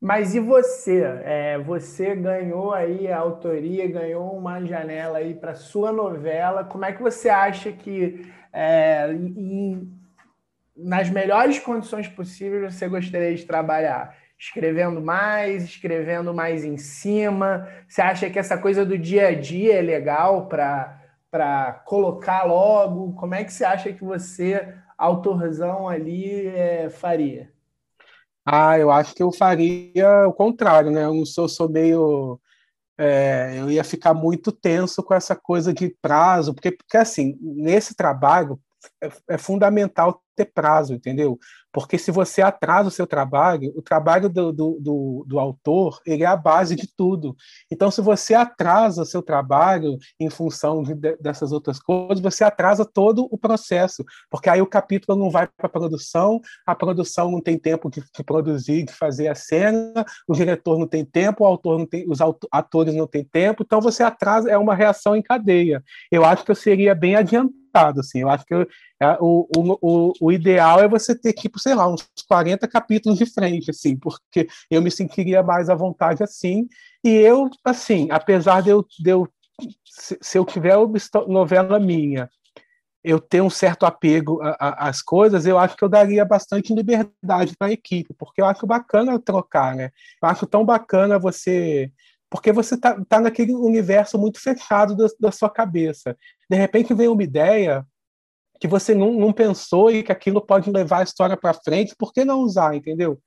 [0.00, 1.02] Mas e você?
[1.24, 6.62] É, você ganhou aí a autoria, ganhou uma janela aí para sua novela.
[6.62, 8.20] Como é que você acha que
[8.52, 9.90] é, em,
[10.76, 14.14] nas melhores condições possíveis você gostaria de trabalhar?
[14.44, 17.66] Escrevendo mais, escrevendo mais em cima?
[17.88, 23.14] Você acha que essa coisa do dia a dia é legal para colocar logo?
[23.14, 27.50] Como é que você acha que você, autorzão ali, é, faria?
[28.44, 31.06] Ah, eu acho que eu faria o contrário, né?
[31.06, 32.38] Eu sou, sou meio.
[32.98, 37.96] É, eu ia ficar muito tenso com essa coisa de prazo, porque, porque assim, nesse
[37.96, 38.60] trabalho
[39.02, 41.38] é, é fundamental ter prazo, entendeu?
[41.74, 46.22] Porque se você atrasa o seu trabalho, o trabalho do, do, do, do, autor ele
[46.22, 47.36] é a base de tudo.
[47.68, 52.84] Então, se você atrasa o seu trabalho em função de, dessas outras coisas, você atrasa
[52.84, 57.40] todo o processo, porque aí o capítulo não vai para a produção, a produção não
[57.40, 61.46] tem tempo de, de, produzir, de fazer a cena, o diretor não tem tempo, o
[61.46, 62.20] autor não tem, os
[62.52, 65.82] atores não têm tempo, então você atrasa, é uma reação em cadeia.
[66.08, 68.66] Eu acho que eu seria bem adiantado, assim, eu acho que eu,
[69.00, 73.26] é, o, o, o, ideal é você ter, tipo, sei lá, uns 40 capítulos de
[73.26, 76.68] frente, assim, porque eu me sentiria mais à vontade assim.
[77.02, 79.28] E eu, assim, apesar de eu, de eu
[79.84, 80.76] se, se eu tiver
[81.28, 82.28] novela minha,
[83.02, 87.68] eu ter um certo apego às coisas, eu acho que eu daria bastante liberdade para
[87.68, 89.90] a equipe, porque eu acho bacana trocar, né?
[90.22, 91.92] Eu acho tão bacana você
[92.30, 96.16] porque você está tá naquele universo muito fechado da, da, sua cabeça.
[96.50, 97.86] De repente vem uma ideia
[98.60, 102.12] que você não, não pensou e que aquilo pode levar a história para frente, por
[102.12, 103.20] que não usar, entendeu?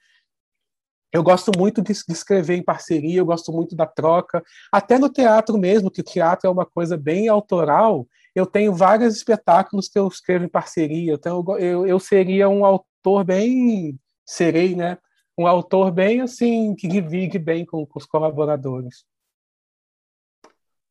[1.11, 5.57] Eu gosto muito de, escrever em parceria, eu gosto muito da troca, até no teatro
[5.57, 8.05] mesmo, que o teatro é uma coisa bem autoral.
[8.35, 12.65] Eu tenho vários espetáculos que eu escrevo em parceria, então eu, eu, eu seria um
[12.65, 14.97] autor bem, serei, né?
[15.37, 19.05] Um autor bem assim, que divide bem com, com os colaboradores.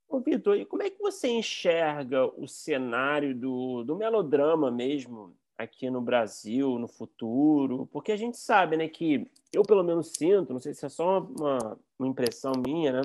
[0.08, 5.90] Ô, Vitor, e como é que você enxerga o cenário do, do melodrama mesmo aqui
[5.90, 7.88] no Brasil, no futuro?
[7.92, 11.18] Porque a gente sabe, né, que eu pelo menos sinto, não sei se é só
[11.18, 13.02] uma, uma impressão minha, né?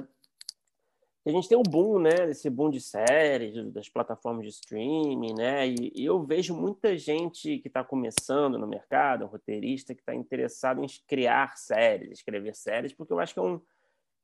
[1.24, 2.30] A gente tem um boom, né?
[2.30, 5.68] Esse boom de séries, das plataformas de streaming, né?
[5.68, 10.16] E, e eu vejo muita gente que está começando no mercado, um roteirista, que está
[10.16, 13.62] interessado em criar séries, escrever séries, porque eu acho que é, um,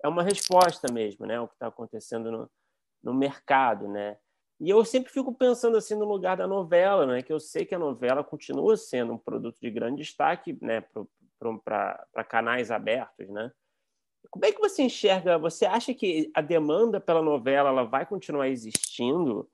[0.03, 1.39] é uma resposta mesmo, né?
[1.39, 2.49] O que está acontecendo no,
[3.03, 4.17] no mercado, né?
[4.59, 7.21] E eu sempre fico pensando assim no lugar da novela, né?
[7.21, 10.83] Que eu sei que a novela continua sendo um produto de grande destaque, né?
[11.63, 13.51] Para canais abertos, né?
[14.29, 15.37] Como é que você enxerga?
[15.37, 19.49] Você acha que a demanda pela novela ela vai continuar existindo?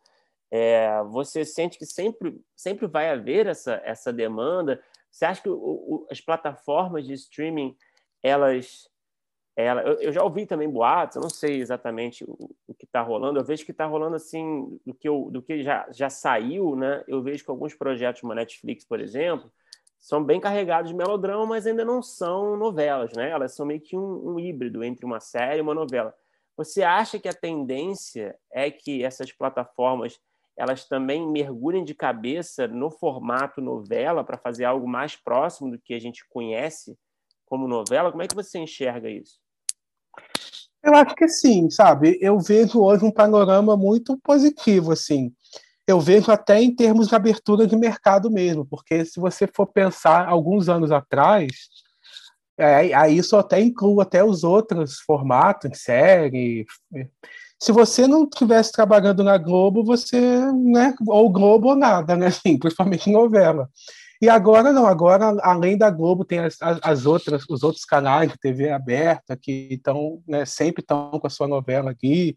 [0.51, 4.83] É, você sente que sempre, sempre vai haver essa, essa demanda?
[5.09, 7.75] Você acha que o, o, as plataformas de streaming
[8.21, 8.89] elas
[9.55, 13.39] ela, eu, já ouvi também boatos, eu não sei exatamente o, o que está rolando.
[13.39, 17.03] Eu vejo que está rolando assim do que, eu, do que já, já saiu, né?
[17.07, 19.51] Eu vejo que alguns projetos, como a Netflix, por exemplo,
[20.03, 23.29] são bem carregados de melodrama, mas ainda não são novelas, né?
[23.29, 26.13] Elas são meio que um, um híbrido entre uma série e uma novela.
[26.57, 30.19] Você acha que a tendência é que essas plataformas
[30.57, 35.93] elas também mergulhem de cabeça no formato novela para fazer algo mais próximo do que
[35.93, 36.97] a gente conhece
[37.45, 38.11] como novela?
[38.11, 39.39] Como é que você enxerga isso?
[40.83, 42.19] Eu acho que sim, sabe?
[42.21, 45.33] Eu vejo hoje um panorama muito positivo, assim.
[45.87, 50.27] Eu vejo até em termos de abertura de mercado mesmo, porque se você for pensar
[50.27, 51.51] alguns anos atrás,
[52.57, 56.65] é, aí isso até inclui até os outros formatos, série.
[57.59, 60.19] Se você não estivesse trabalhando na Globo, você,
[60.53, 63.69] né, ou Globo ou nada, né, assim, principalmente novela.
[64.21, 68.37] E agora não, agora além da Globo tem as, as outras, os outros canais de
[68.37, 72.33] TV aberta que estão né, sempre estão com a sua novela aqui.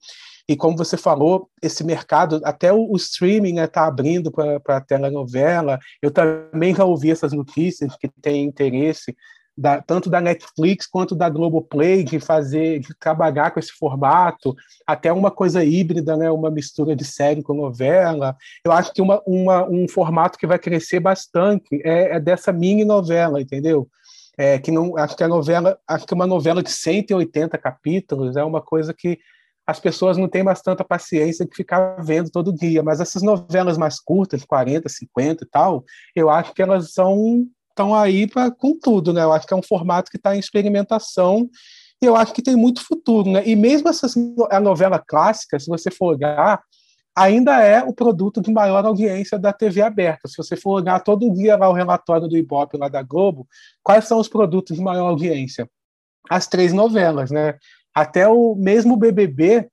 [0.49, 4.77] E como você falou, esse mercado, até o, o streaming está né, tá abrindo para
[4.77, 5.79] a telenovela.
[6.01, 9.17] Eu também já ouvi essas notícias que tem interesse
[9.57, 14.55] da, tanto da Netflix quanto da Globoplay de fazer, de trabalhar com esse formato,
[14.87, 18.37] até uma coisa híbrida, né, uma mistura de série com novela.
[18.65, 22.85] Eu acho que uma, uma, um formato que vai crescer bastante é, é dessa mini
[22.85, 23.89] novela, entendeu?
[24.39, 28.45] É, que não acho que a novela, acho que uma novela de 180 capítulos é
[28.45, 29.19] uma coisa que
[29.67, 33.77] as pessoas não têm mais tanta paciência de ficar vendo todo dia, mas essas novelas
[33.77, 37.47] mais curtas, 40, 50 e tal, eu acho que elas são
[37.77, 39.23] estão aí pra, com tudo, né?
[39.23, 41.47] Eu acho que é um formato que está em experimentação
[42.03, 43.43] e eu acho que tem muito futuro, né?
[43.47, 44.15] E mesmo essas,
[44.51, 46.63] a novela clássica, se você for olhar,
[47.15, 50.27] ainda é o produto de maior audiência da TV aberta.
[50.27, 53.47] Se você for olhar todo dia lá o relatório do Ibope lá da Globo,
[53.83, 55.69] quais são os produtos de maior audiência?
[56.29, 57.57] As três novelas, né?
[57.97, 59.71] Até o mesmo BBB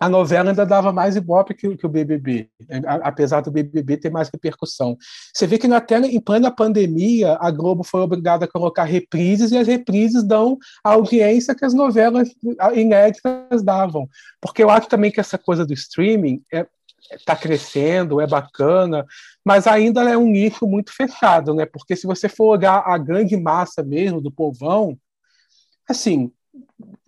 [0.00, 2.50] a novela ainda dava mais ibope que, que o BBB,
[3.04, 4.96] apesar do BBB ter mais repercussão.
[5.32, 9.56] Você vê que até em plena pandemia, a Globo foi obrigada a colocar reprises e
[9.56, 12.30] as reprises dão a audiência que as novelas
[12.74, 14.08] inéditas davam.
[14.40, 16.66] Porque eu acho também que essa coisa do streaming é,
[17.12, 19.06] está crescendo, é bacana,
[19.44, 21.64] mas ainda é um nicho muito fechado, né?
[21.64, 24.98] Porque se você for olhar a grande massa mesmo do povão,
[25.88, 26.32] assim,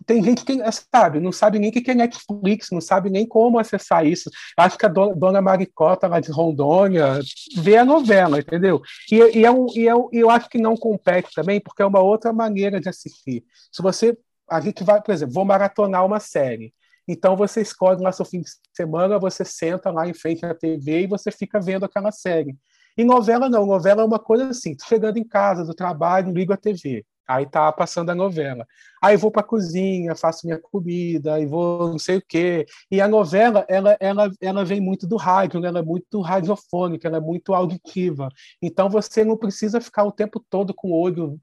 [0.05, 3.59] tem gente que sabe, não sabe nem o que é Netflix, não sabe nem como
[3.59, 4.29] acessar isso.
[4.57, 7.19] Acho que a dona Maricota lá de Rondônia
[7.57, 8.81] vê a novela, entendeu?
[9.11, 11.85] E, e, é um, e, é e eu acho que não compete também, porque é
[11.85, 13.43] uma outra maneira de assistir.
[13.71, 14.17] Se você.
[14.47, 16.71] A gente vai, por exemplo, vou maratonar uma série.
[17.07, 21.01] Então você escolhe lá seu fim de semana, você senta lá em frente à TV
[21.01, 22.55] e você fica vendo aquela série.
[22.97, 26.57] E novela não, novela é uma coisa assim, chegando em casa do trabalho, ligo a
[26.57, 27.03] TV.
[27.27, 28.67] Aí tá passando a novela.
[29.01, 32.65] Aí vou para a cozinha, faço minha comida, e vou não sei o quê.
[32.89, 37.17] E a novela, ela, ela, ela vem muito do rádio, ela é muito radiofônica, ela
[37.17, 38.29] é muito auditiva.
[38.61, 41.39] Então você não precisa ficar o tempo todo com o olho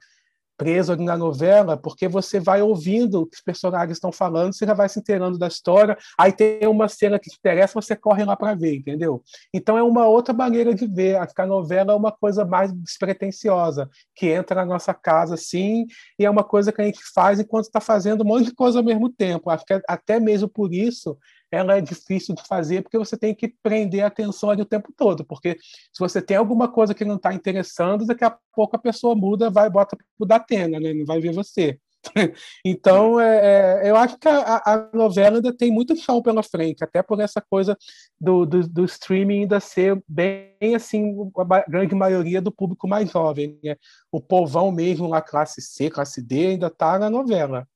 [0.63, 4.65] preso ali na novela, porque você vai ouvindo o que os personagens estão falando, você
[4.65, 8.25] já vai se inteirando da história, aí tem uma cena que te interessa, você corre
[8.25, 9.25] lá para ver, entendeu?
[9.53, 14.29] Então é uma outra maneira de ver, a novela é uma coisa mais despretensiosa, que
[14.29, 15.85] entra na nossa casa assim,
[16.17, 18.79] e é uma coisa que a gente faz enquanto está fazendo um monte de coisa
[18.79, 19.51] ao mesmo tempo.
[19.51, 21.19] Acho que até mesmo por isso
[21.53, 24.93] ela é difícil de fazer porque você tem que prender a atenção ali o tempo
[24.97, 28.79] todo, porque se você tem alguma coisa que não está interessando, daqui a pouco a
[28.79, 30.95] pessoa muda, vai bota o da né?
[30.95, 31.79] não vai ver você.
[32.65, 36.83] então, é, é, eu acho que a, a, novela ainda tem muito chão pela frente,
[36.83, 37.77] até por essa coisa
[38.21, 43.59] do, do, do, streaming ainda ser bem assim, a grande maioria do público mais jovem.
[43.63, 43.77] Né?
[44.11, 47.67] O povão mesmo, lá, classe C, classe D, ainda está na novela.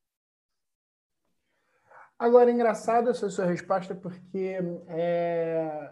[2.19, 4.59] Agora, engraçado essa sua resposta, porque
[4.89, 5.91] é,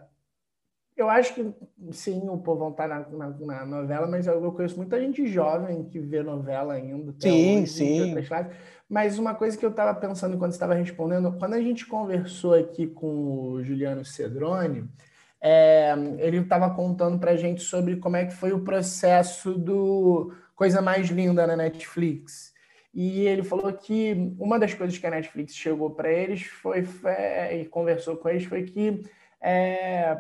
[0.97, 1.53] eu acho que
[1.93, 5.99] sim, o povão tá na, na, na, novela, mas eu conheço muita gente jovem que
[5.99, 7.13] vê novela ainda.
[7.19, 8.15] Sim, hoje, sim.
[8.89, 12.87] Mas uma coisa que eu estava pensando quando estava respondendo, quando a gente conversou aqui
[12.87, 14.89] com o Juliano Cedrone,
[15.43, 20.33] é, ele estava contando para a gente sobre como é que foi o processo do
[20.55, 22.54] Coisa Mais Linda na Netflix.
[22.95, 27.13] E ele falou que uma das coisas que a Netflix chegou para eles foi, foi,
[27.61, 29.03] e conversou com eles foi que
[29.43, 30.17] é,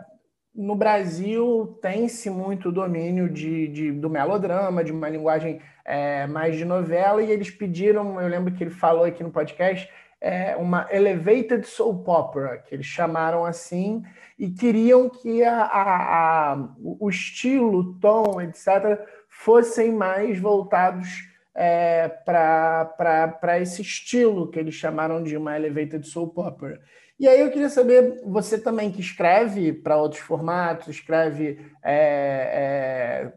[0.54, 6.64] no Brasil tem-se muito domínio de, de, do melodrama, de uma linguagem é, mais de
[6.64, 9.88] novela, e eles pediram, eu lembro que ele falou aqui no podcast,
[10.20, 14.02] é, uma elevated soap opera, que eles chamaram assim,
[14.38, 18.98] e queriam que a, a, a, o estilo, o tom, etc.,
[19.28, 26.80] fossem mais voltados é, para esse estilo que eles chamaram de uma elevated soap opera.
[27.18, 33.32] E aí eu queria saber, você também que escreve para outros formatos, escreve é, é,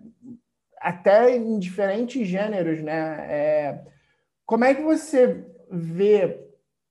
[0.82, 3.28] até em diferentes gêneros, né?
[3.30, 3.82] É,
[4.46, 6.40] como é que você vê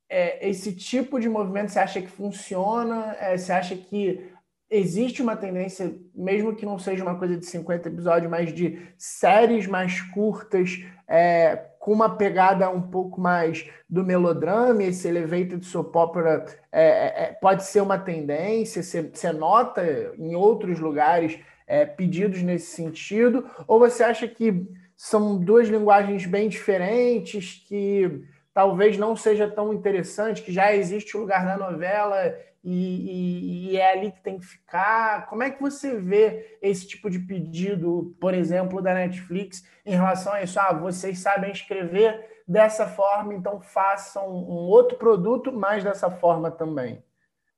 [0.08, 1.72] é, esse tipo de movimento?
[1.72, 3.16] Você acha que funciona?
[3.18, 4.30] É, você acha que
[4.70, 9.66] existe uma tendência, mesmo que não seja uma coisa de 50 episódios, mas de séries
[9.66, 16.44] mais curtas, é, com uma pegada um pouco mais do melodrama, esse elevated soap opera
[16.72, 19.82] é, é, é pode ser uma tendência, você, nota
[20.18, 26.48] em outros lugares é, pedidos nesse sentido, ou você acha que são duas linguagens bem
[26.48, 32.34] diferentes, que talvez não seja tão interessante, que já existe o lugar na novela
[32.68, 35.26] e, e, e, é ali que tem que ficar.
[35.26, 40.32] Como é que você vê esse tipo de pedido, por exemplo, da Netflix em relação
[40.32, 40.58] a isso?
[40.58, 47.00] Ah, vocês sabem escrever dessa forma, então façam um outro produto, mas dessa forma também.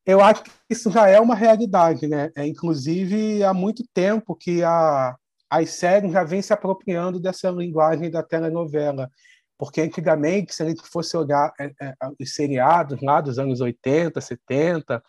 [0.04, 2.30] Eu acho que isso já é uma realidade, né?
[2.36, 5.16] É, inclusive, há muito tempo que a,
[5.48, 9.10] as séries já vêm se apropriando dessa linguagem da telenovela.
[9.58, 14.20] Porque antigamente, se a gente fosse olhar é, é, os seriados lá dos anos 80,
[14.20, 15.02] 70,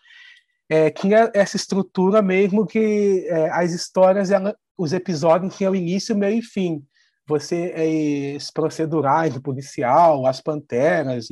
[0.68, 6.39] é, tinha essa estrutura mesmo que é, as histórias, ela, os episódios tinham início, meio
[6.39, 6.84] e fim.
[7.30, 11.28] Você, é, os procedurais do policial, as panteras,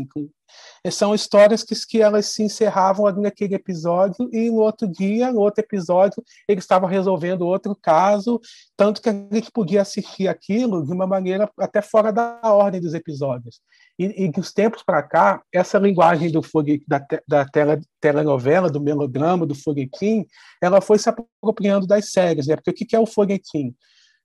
[0.91, 5.39] são histórias que, que elas se encerravam ali naquele episódio e no outro dia, no
[5.39, 8.39] outro episódio, eles estavam resolvendo outro caso,
[8.75, 12.93] tanto que a gente podia assistir aquilo de uma maneira até fora da ordem dos
[12.93, 13.59] episódios.
[13.97, 16.41] E, e dos tempos para cá, essa linguagem do
[16.87, 20.27] da, da tela, telenovela, do melodrama, do foguetim,
[20.61, 22.55] ela foi se apropriando das séries, né?
[22.55, 23.75] Porque o que é o foguetim?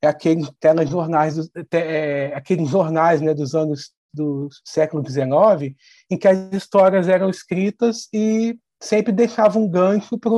[0.03, 1.37] É aqueles telejornais,
[1.73, 5.75] é, aqueles jornais né, dos anos do século XIX,
[6.11, 10.33] em que as histórias eram escritas e sempre deixava um gancho para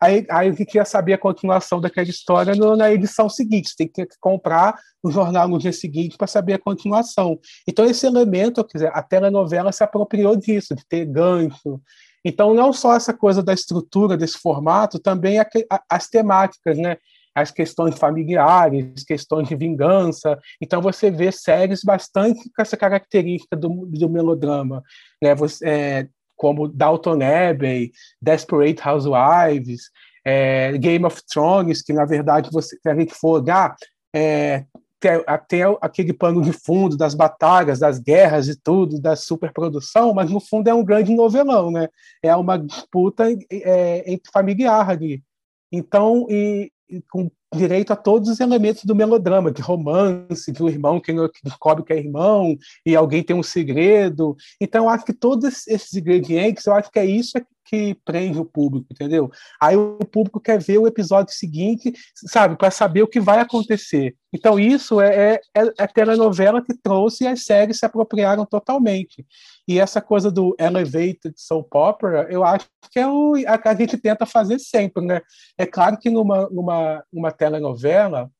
[0.00, 3.74] aí, aí que queria saber a continuação daquela história no, na edição seguinte.
[3.76, 7.38] Tem que comprar o jornal no dia seguinte para saber a continuação.
[7.66, 11.80] Então esse elemento, quer dizer, a telenovela se apropriou disso, de ter gancho.
[12.24, 16.98] Então não só essa coisa da estrutura desse formato, também a, a, as temáticas, né?
[17.40, 20.38] As questões familiares, questões de vingança.
[20.60, 24.82] Então você vê séries bastante com essa característica do, do melodrama,
[25.22, 25.34] né?
[25.34, 27.90] Você, é, como Downton Abbey,
[28.22, 29.90] Desperate Housewives,
[30.24, 33.74] é, Game of Thrones, que na verdade você, se a gente for olhar,
[34.14, 34.64] é,
[35.00, 40.40] tem, aquele pano de fundo das batalhas, das guerras e tudo, da superprodução, mas no
[40.40, 41.88] fundo é um grande novelão, né?
[42.22, 45.22] É uma disputa é, entre familiar ali.
[45.70, 46.70] Então, e,
[47.10, 51.12] com direito a todos os elementos do melodrama, de romance, de um irmão que
[51.42, 54.36] descobre que é irmão, e alguém tem um segredo.
[54.60, 58.44] Então, eu acho que todos esses ingredientes, eu acho que é isso que prende o
[58.44, 59.30] público, entendeu?
[59.60, 64.14] Aí o público quer ver o episódio seguinte, sabe, para saber o que vai acontecer.
[64.32, 69.24] Então, isso é, é, é a telenovela que trouxe e as séries se apropriaram totalmente.
[69.68, 73.98] E essa coisa do elevated soap opera, eu acho que é o a a gente
[73.98, 75.20] tenta fazer sempre, né?
[75.58, 78.30] É claro que numa, numa, numa telenovela,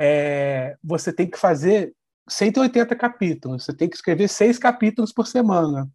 [0.00, 1.94] é, você tem que fazer
[2.26, 5.86] 180 capítulos, você tem que escrever seis capítulos por semana.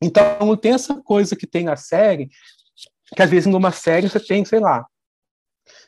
[0.00, 2.30] Então, não tem essa coisa que tem na série,
[3.14, 4.86] que às vezes numa série você tem, sei lá,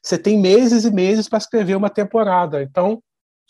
[0.02, 2.62] você tem meses e meses para escrever uma temporada.
[2.62, 3.02] Então,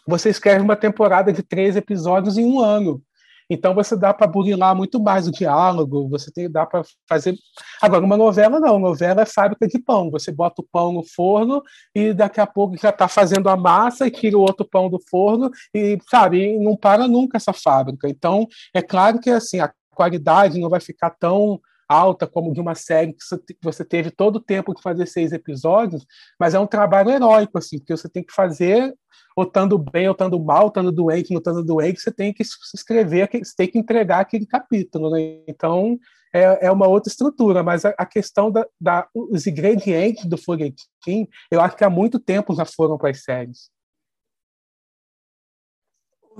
[0.06, 3.02] você escreve uma temporada de três episódios em um ano.
[3.48, 7.36] Então você dá para burilar muito mais o diálogo, você tem, dá para fazer.
[7.80, 10.10] Agora, uma novela não, novela é fábrica de pão.
[10.10, 11.62] Você bota o pão no forno
[11.94, 15.00] e daqui a pouco já está fazendo a massa e tira o outro pão do
[15.08, 18.08] forno e, sabe, não para nunca essa fábrica.
[18.08, 22.74] Então, é claro que assim, a qualidade não vai ficar tão alta como de uma
[22.74, 26.04] série que você teve todo o tempo de fazer seis episódios,
[26.38, 28.92] mas é um trabalho heróico, assim, porque você tem que fazer
[29.36, 33.28] ou estando bem, ou estando mal, estando doente, não estando doente, você tem que escrever,
[33.30, 35.10] você tem que entregar aquele capítulo.
[35.10, 35.42] Né?
[35.46, 35.98] Então,
[36.32, 39.06] é, é uma outra estrutura, mas a, a questão da, da,
[39.46, 43.70] ingredientes do foguetim, eu acho que há muito tempo já foram para as séries.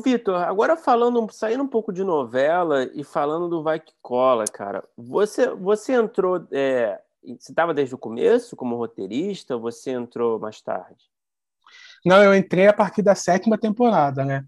[0.02, 4.86] Vitor, agora falando, saindo um pouco de novela e falando do Vai Que Cola, cara,
[4.96, 10.60] você, você entrou, é, você estava desde o começo como roteirista, ou você entrou mais
[10.60, 11.15] tarde?
[12.06, 14.44] Não, eu entrei a partir da sétima temporada, né?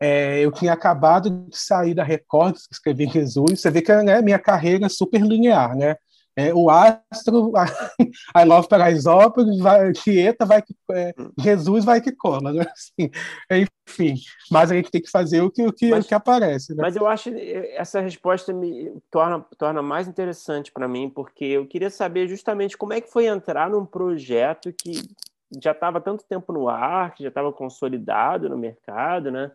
[0.00, 3.60] É, eu tinha acabado de sair da Record, escrevi Jesus.
[3.60, 5.94] Você vê que né, minha carreira é super linear, né?
[6.34, 7.66] É, o Astro, a,
[8.42, 12.64] I Love Paraisópolis, vai, Tieta vai que, é, Jesus vai que cola, né?
[12.72, 13.10] Assim,
[13.86, 14.14] enfim,
[14.50, 16.74] mas a gente tem que fazer o que, o que, mas, o que aparece.
[16.74, 16.78] Né?
[16.80, 17.38] Mas eu acho que
[17.76, 22.94] essa resposta me torna, torna mais interessante para mim, porque eu queria saber justamente como
[22.94, 25.02] é que foi entrar num projeto que
[25.60, 29.52] já estava tanto tempo no ar, que já estava consolidado no mercado, né?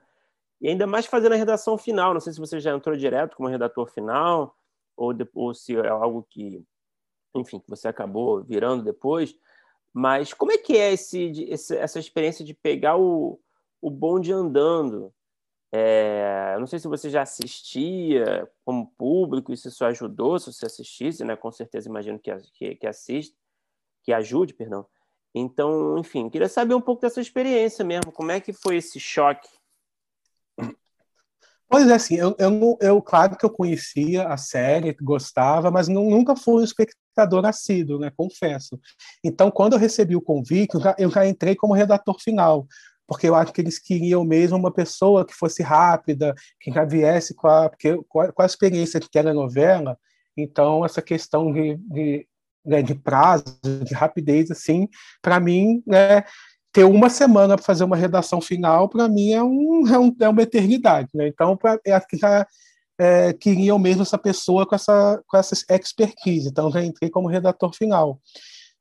[0.59, 2.13] E ainda mais fazendo a redação final.
[2.13, 4.55] Não sei se você já entrou direto como redator final
[4.95, 6.63] ou, ou se é algo que,
[7.35, 9.37] enfim, que você acabou virando depois.
[9.93, 13.39] Mas como é que é esse, esse essa experiência de pegar o,
[13.81, 15.13] o bonde andando?
[15.71, 21.35] É, não sei se você já assistia como público, isso ajudou, se você assistisse, né?
[21.35, 23.35] Com certeza imagino que, que, que assiste,
[24.03, 24.85] que ajude, perdão.
[25.37, 28.11] Então, enfim, queria saber um pouco dessa experiência mesmo.
[28.11, 29.47] Como é que foi esse choque?
[31.69, 36.09] Pois é, assim, eu, eu, eu claro que eu conhecia a série, gostava, mas não,
[36.09, 38.79] nunca fui um espectador assíduo, né, confesso.
[39.21, 42.65] Então, quando eu recebi o convite, eu já, eu já entrei como redator final,
[43.05, 47.35] porque eu acho que eles queriam mesmo uma pessoa que fosse rápida, que já viesse
[47.35, 49.99] com a, porque, com a, com a experiência de telenovela,
[50.37, 52.27] então essa questão de, de
[52.67, 54.87] né, de prazo, de rapidez, assim,
[55.21, 56.23] para mim, né,
[56.73, 60.29] ter uma semana para fazer uma redação final, para mim, é, um, é, um, é
[60.29, 61.09] uma eternidade.
[61.13, 61.27] Né?
[61.27, 62.45] Então, pra, é, já
[62.99, 66.49] é, queriam mesmo essa pessoa com essa, com essa expertise.
[66.49, 68.19] Então, já entrei como redator final.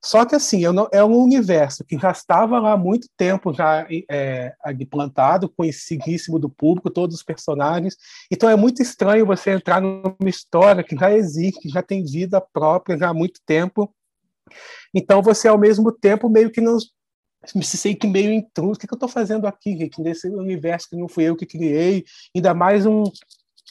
[0.06, 3.84] Só que, assim, não, é um universo que já estava lá há muito tempo, já
[4.08, 4.54] é,
[4.88, 7.96] plantado, conhecidíssimo do público, todos os personagens.
[8.30, 12.40] Então, é muito estranho você entrar numa história que já existe, que já tem vida
[12.40, 13.92] própria já há muito tempo.
[14.94, 16.78] Então, você, ao mesmo tempo, meio que não
[17.52, 18.74] me sente meio intruso.
[18.74, 21.46] O que, que eu estou fazendo aqui, gente, nesse universo que não fui eu que
[21.46, 22.04] criei?
[22.32, 23.02] Ainda mais um,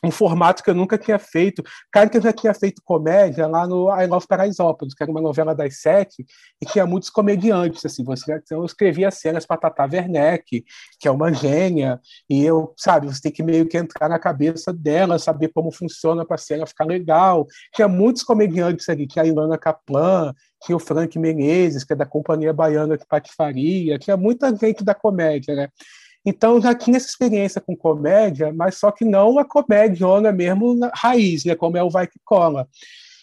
[0.04, 1.64] um formato que eu nunca tinha feito.
[1.92, 5.22] Cara, que eu já tinha feito comédia lá no I Love Paraisópolis, que era uma
[5.22, 6.26] novela das sete,
[6.62, 10.66] e tinha muitos comediantes, assim, você, eu escrevia cenas para Tata Werneck,
[11.00, 14.74] que é uma gênia, e eu, sabe, você tem que meio que entrar na cabeça
[14.74, 17.48] dela, saber como funciona para a cena ficar legal.
[17.74, 20.34] Tinha muitos comediantes ali, tinha a Ilana Kaplan,
[20.64, 24.96] tinha o Frank Menezes, que é da Companhia Baiana de Patifaria, tinha muita gente da
[24.96, 25.70] comédia, né?
[26.26, 31.46] Então já tinha essa experiência com comédia, mas só que não a comédia mesmo raiz,
[31.46, 32.68] né, como é o Vai Que Cola.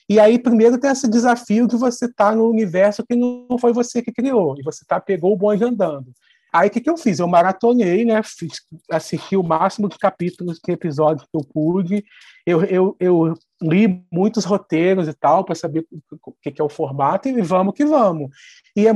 [0.09, 3.73] E aí, primeiro, tem esse desafio de você estar tá no universo que não foi
[3.73, 6.13] você que criou, e você tá, pegou o bonde andando.
[6.53, 7.19] Aí, o que, que eu fiz?
[7.19, 8.21] Eu maratonei, né?
[8.23, 12.05] Fiz, assisti o máximo de capítulos de episódios que eu pude.
[12.45, 15.87] Eu, eu, eu li muitos roteiros e tal, para saber
[16.25, 18.31] o que, é o formato, e vamos que vamos.
[18.75, 18.93] E é,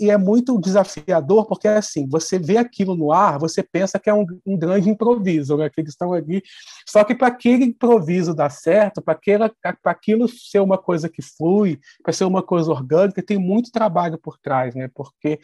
[0.00, 4.14] e, é muito desafiador, porque assim, você vê aquilo no ar, você pensa que é
[4.14, 5.70] um, um grande improviso, né?
[5.70, 6.42] Que eles estão ali.
[6.86, 9.18] Só que para aquele improviso dar certo, para
[9.84, 14.38] aquilo ser uma coisa que flui, para ser uma coisa orgânica, tem muito trabalho por
[14.38, 14.90] trás, né?
[14.94, 15.38] Porque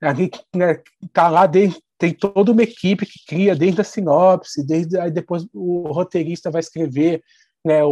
[0.00, 0.80] a gente né,
[1.12, 5.46] tá lá desde tem toda uma equipe que cria desde a sinopse, desde aí depois
[5.52, 7.22] o roteirista vai escrever,
[7.64, 7.90] né, o,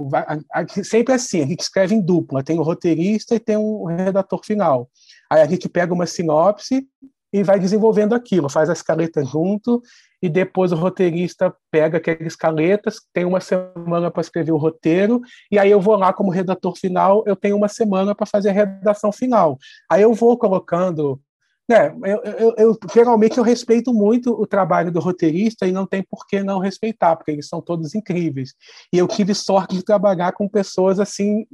[0.00, 3.40] o vai, a, sempre é assim, a gente escreve em dupla, tem o roteirista e
[3.40, 4.88] tem um redator final.
[5.30, 6.86] Aí a gente pega uma sinopse
[7.32, 9.82] e vai desenvolvendo aquilo, faz a escaleta junto
[10.22, 15.58] e depois o roteirista pega aquelas escaletas, tem uma semana para escrever o roteiro, e
[15.58, 19.12] aí eu vou lá como redator final, eu tenho uma semana para fazer a redação
[19.12, 19.58] final.
[19.90, 21.20] Aí eu vou colocando
[21.68, 26.02] é, eu, eu, eu, geralmente eu respeito muito o trabalho do roteirista e não tem
[26.02, 28.54] por que não respeitar, porque eles são todos incríveis.
[28.92, 31.44] E eu tive sorte de trabalhar com pessoas assim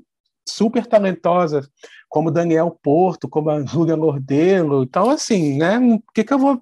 [0.49, 1.69] super talentosas,
[2.09, 4.83] como Daniel Porto, como a Júlia Lordelo.
[4.83, 5.79] Então, assim, né?
[5.79, 6.61] O que, que eu vou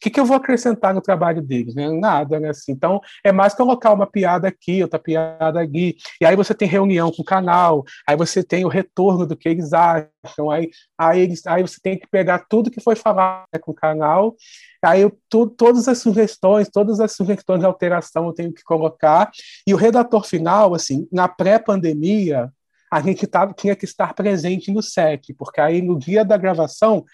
[0.00, 1.74] que, que, eu vou acrescentar no trabalho deles?
[1.74, 1.88] Né?
[1.90, 2.50] Nada, né?
[2.50, 6.68] Assim, então, é mais colocar uma piada aqui, outra piada aqui, e aí você tem
[6.68, 11.20] reunião com o canal, aí você tem o retorno do que eles acham, aí, aí,
[11.20, 14.34] eles, aí você tem que pegar tudo que foi falado com o canal,
[14.82, 19.30] aí eu, tu, todas as sugestões, todas as sugestões de alteração eu tenho que colocar,
[19.66, 22.52] e o redator final, assim, na pré-pandemia,
[22.96, 27.04] a gente tava, tinha que estar presente no set, porque aí no dia da gravação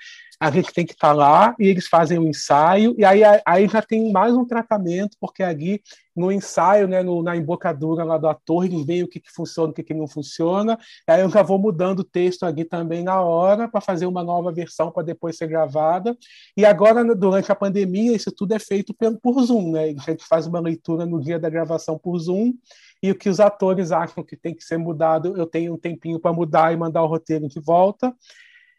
[0.43, 3.21] a gente tem que estar tá lá e eles fazem o um ensaio, e aí,
[3.47, 5.81] aí já tem mais um tratamento, porque ali
[6.17, 9.71] no ensaio, né, no, na embocadura lá do ator, eles veem o que, que funciona,
[9.71, 10.77] o que, que não funciona,
[11.07, 14.51] aí eu já vou mudando o texto ali também na hora para fazer uma nova
[14.51, 16.19] versão para depois ser gravada.
[16.57, 19.95] E agora, durante a pandemia, isso tudo é feito por Zoom, né?
[19.97, 22.53] A gente faz uma leitura no dia da gravação por Zoom,
[23.01, 26.19] e o que os atores acham que tem que ser mudado, eu tenho um tempinho
[26.19, 28.13] para mudar e mandar o roteiro de volta.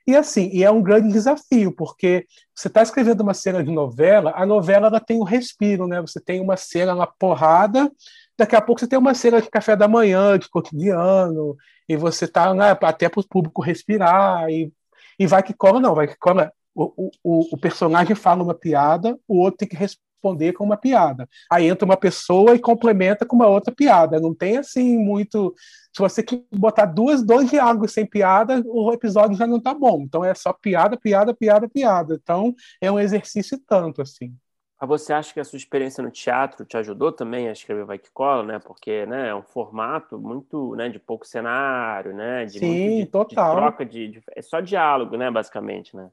[0.05, 4.33] E assim, e é um grande desafio, porque você está escrevendo uma cena de novela,
[4.35, 6.01] a novela ela tem um respiro, né?
[6.01, 7.89] Você tem uma cena na porrada,
[8.37, 11.55] daqui a pouco você tem uma cena de café da manhã, de cotidiano,
[11.87, 14.71] e você está né, até para o público respirar, e,
[15.17, 16.51] e vai que cola, não, vai que cola.
[16.75, 19.77] O, o, o personagem fala uma piada, o outro tem que
[20.23, 21.27] responder com uma piada.
[21.51, 24.19] Aí entra uma pessoa e complementa com uma outra piada.
[24.19, 25.53] Não tem assim muito
[25.91, 30.01] se você botar duas, dois diálogos sem piada, o episódio já não tá bom.
[30.01, 32.19] Então é só piada, piada, piada, piada.
[32.21, 34.33] Então é um exercício tanto, assim.
[34.79, 37.97] Mas você acha que a sua experiência no teatro te ajudou também a escrever Vai
[37.97, 38.59] Que Cola, né?
[38.59, 42.45] Porque né, é um formato muito né, de pouco cenário, né?
[42.45, 43.55] De Sim, de, total.
[43.55, 45.29] De troca de, de, É só diálogo, né?
[45.31, 46.09] Basicamente, né?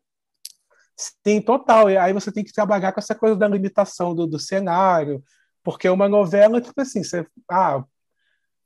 [1.27, 1.91] Sim, total.
[1.91, 5.23] E aí você tem que trabalhar com essa coisa da limitação do, do cenário,
[5.63, 7.83] porque uma novela, tipo assim, você, ah,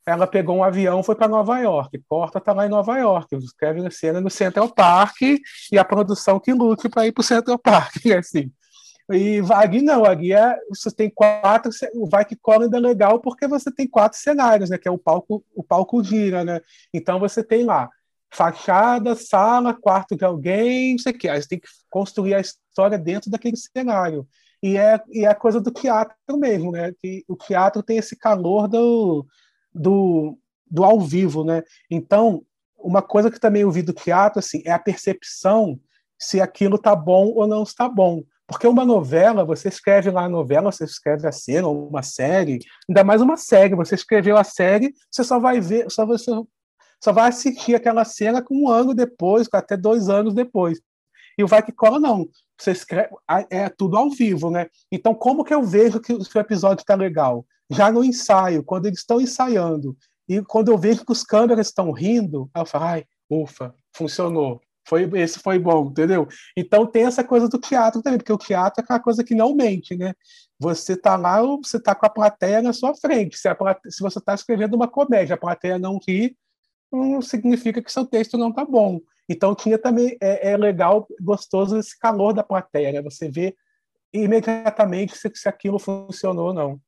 [0.07, 1.97] ela pegou um avião foi para Nova York.
[2.09, 3.35] Porta está lá em Nova York.
[3.37, 7.25] Escreve a cena no Central Park e a produção que lute para ir para o
[7.25, 7.95] Central Park.
[8.19, 8.51] Assim.
[9.13, 13.21] E aqui não, aqui é, você tem quatro, o vai que cola ainda é legal
[13.21, 14.79] porque você tem quatro cenários, né?
[14.79, 16.61] Que é o palco, o palco gira, né?
[16.93, 17.91] Então você tem lá
[18.35, 21.29] fachada, sala, quarto de alguém, não sei o que.
[21.29, 24.27] Aí você tem que construir a história dentro daquele cenário.
[24.63, 26.93] E é, e é coisa do teatro mesmo, né?
[27.01, 29.27] Que o teatro tem esse calor do,
[29.73, 30.39] do,
[30.69, 31.63] do ao vivo, né?
[31.91, 32.45] Então,
[32.77, 35.79] uma coisa que também eu vi do teatro assim, é a percepção
[36.19, 38.23] se aquilo está bom ou não está bom.
[38.47, 42.59] Porque uma novela, você escreve lá a novela, você escreve a cena, uma série,
[42.89, 46.31] ainda mais uma série, você escreveu a série, você só vai ver, só você
[47.03, 50.81] só vai assistir aquela cena com um ano depois, até dois anos depois.
[51.39, 52.29] E o Vai Que Cola não.
[52.59, 53.11] Você escreve,
[53.51, 54.69] é tudo ao vivo, né?
[54.91, 57.45] Então, como que eu vejo que o episódio está legal?
[57.69, 59.97] Já no ensaio, quando eles estão ensaiando,
[60.29, 64.61] e quando eu vejo que os câmeras estão rindo, eu falo, ai, ufa, funcionou.
[64.87, 66.29] Foi, esse foi bom, entendeu?
[66.57, 69.55] Então tem essa coisa do teatro também, porque o teatro é aquela coisa que não
[69.55, 70.13] mente, né?
[70.59, 73.37] Você tá lá, você tá com a plateia na sua frente.
[73.39, 76.37] Se, plateia, se você está escrevendo uma comédia, a plateia não ri,
[76.95, 79.01] não significa que seu texto não tá bom.
[79.29, 83.03] Então tinha também é, é legal, gostoso esse calor da plateia, né?
[83.03, 83.57] Você vê
[84.13, 86.81] imediatamente se, se aquilo funcionou ou não.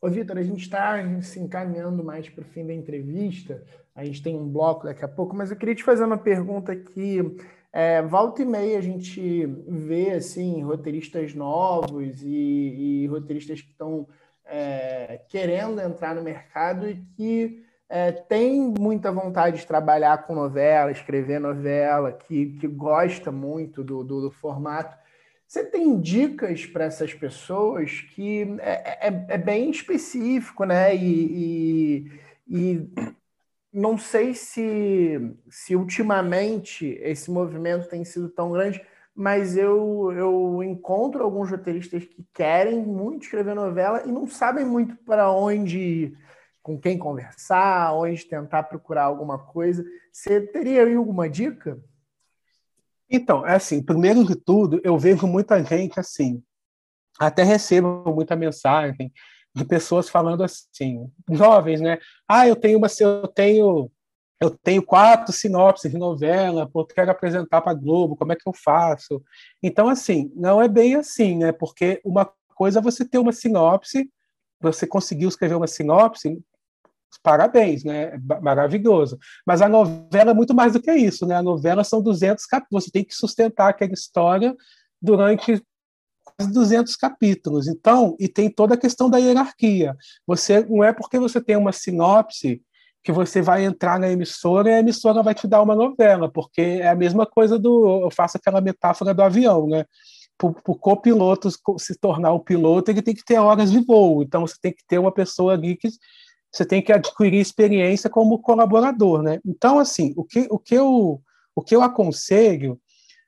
[0.00, 3.64] Ô, Vitor, a gente está se encaminhando mais para o fim da entrevista.
[3.94, 6.70] A gente tem um bloco daqui a pouco, mas eu queria te fazer uma pergunta
[6.70, 7.18] aqui.
[7.72, 14.06] É, volta e meia a gente vê assim roteiristas novos e, e roteiristas que estão
[14.48, 20.90] é, querendo entrar no mercado e que é, tem muita vontade de trabalhar com novela,
[20.90, 24.96] escrever novela, que, que gosta muito do, do, do formato.
[25.46, 30.94] Você tem dicas para essas pessoas que é, é, é, bem específico, né?
[30.94, 32.10] E,
[32.46, 32.88] e, e,
[33.72, 38.82] não sei se, se ultimamente esse movimento tem sido tão grande,
[39.18, 44.94] mas eu, eu encontro alguns roteiristas que querem muito escrever novela e não sabem muito
[44.98, 46.18] para onde ir,
[46.62, 49.84] com quem conversar, onde tentar procurar alguma coisa.
[50.12, 51.82] Você teria aí alguma dica?
[53.10, 56.40] Então, é assim, primeiro de tudo, eu vejo muita gente assim,
[57.18, 59.12] até recebo muita mensagem
[59.52, 61.98] de pessoas falando assim, jovens, né?
[62.28, 63.90] Ah, eu tenho uma, eu tenho,
[64.40, 68.48] eu tenho quatro sinopses de novela, eu quero apresentar para a Globo, como é que
[68.48, 69.22] eu faço?
[69.62, 71.50] Então, assim, não é bem assim, né?
[71.52, 74.08] Porque uma coisa é você ter uma sinopse,
[74.60, 76.40] você conseguiu escrever uma sinopse,
[77.22, 78.16] parabéns, né?
[78.40, 79.18] Maravilhoso.
[79.46, 81.36] Mas a novela é muito mais do que isso, né?
[81.36, 84.56] A novela são 200 capítulos, você tem que sustentar aquela história
[85.02, 85.62] durante
[86.24, 87.66] quase 200 capítulos.
[87.66, 89.96] Então, e tem toda a questão da hierarquia.
[90.26, 92.62] Você não é porque você tem uma sinopse
[93.08, 96.60] que você vai entrar na emissora e a emissora vai te dar uma novela, porque
[96.60, 99.86] é a mesma coisa do eu faço aquela metáfora do avião, né?
[100.36, 101.48] Para o copiloto
[101.78, 104.22] se tornar o piloto, ele tem que ter horas de voo.
[104.22, 105.88] Então, você tem que ter uma pessoa ali que
[106.52, 109.40] você tem que adquirir experiência como colaborador, né?
[109.42, 111.22] Então, assim, o que, o que, eu,
[111.56, 112.78] o que eu aconselho,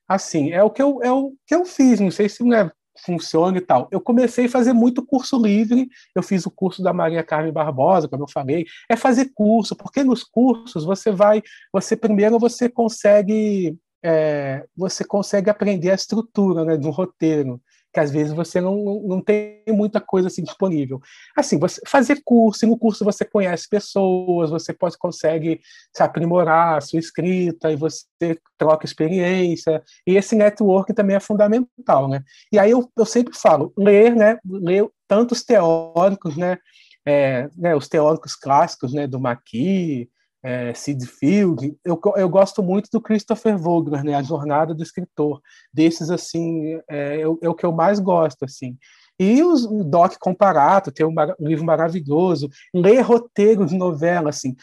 [0.06, 2.70] assim, é o que eu, é o que eu fiz, não sei se né,
[3.04, 3.88] funciona e tal.
[3.90, 8.08] Eu comecei a fazer muito curso livre, eu fiz o curso da Maria Carmen Barbosa,
[8.08, 13.76] como eu falei, é fazer curso, porque nos cursos você vai, você primeiro você consegue
[14.02, 17.60] é, você consegue aprender a estrutura né, um roteiro
[17.92, 21.00] que às vezes você não, não tem muita coisa assim disponível.
[21.36, 25.60] Assim, você fazer curso, e no curso você conhece pessoas, você pode consegue
[25.94, 32.08] se aprimorar a sua escrita e você troca experiência, e esse network também é fundamental,
[32.08, 32.22] né?
[32.52, 36.58] E aí eu, eu sempre falo, ler, né, ler tantos teóricos, né,
[37.04, 40.08] é, né, os teóricos clássicos, né, do Maqui,
[40.42, 41.76] é, Sid Field.
[41.84, 45.40] Eu, eu gosto muito do Christopher Vogler, né, A Jornada do Escritor.
[45.72, 48.76] Desses, assim, é, é, é o que eu mais gosto, assim.
[49.18, 52.48] E os, o Doc Comparato, tem um, um livro maravilhoso.
[52.74, 54.56] Ler roteiro de novela, assim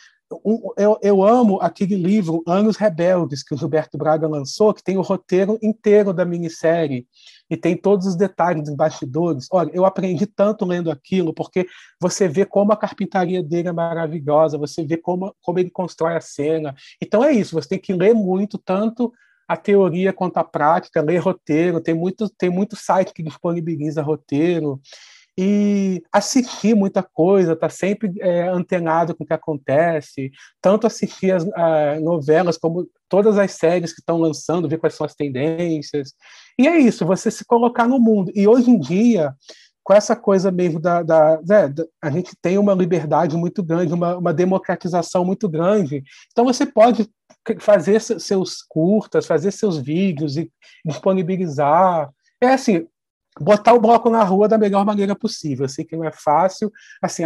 [0.78, 5.02] eu, eu amo aquele livro Anos Rebeldes que o Gilberto Braga lançou, que tem o
[5.02, 7.08] roteiro inteiro da minissérie
[7.50, 9.48] e tem todos os detalhes dos bastidores.
[9.52, 11.68] Olha, eu aprendi tanto lendo aquilo, porque
[12.00, 16.22] você vê como a carpintaria dele é maravilhosa, você vê como, como ele constrói a
[16.22, 16.76] cena.
[17.02, 19.14] Então é isso, você tem que ler muito, tanto
[19.48, 24.82] a teoria quanto a prática, ler roteiro, tem muito, tem muito site que disponibiliza roteiro
[25.38, 31.46] e assistir muita coisa, tá sempre é, antenado com o que acontece, tanto assistir as
[32.02, 36.14] novelas como todas as séries que estão lançando, ver quais são as tendências.
[36.60, 38.32] E é isso, você se colocar no mundo.
[38.36, 39.34] E hoje em dia,
[39.84, 43.94] com essa coisa mesmo da, da, né, da a gente tem uma liberdade muito grande,
[43.94, 46.04] uma, uma democratização muito grande.
[46.32, 47.10] Então você pode
[47.60, 50.52] fazer seus curtas, fazer seus vídeos e
[50.86, 52.10] disponibilizar.
[52.42, 52.86] É assim,
[53.40, 55.66] botar o bloco na rua da melhor maneira possível.
[55.66, 56.72] Eu sei que não é fácil,
[57.02, 57.24] assim,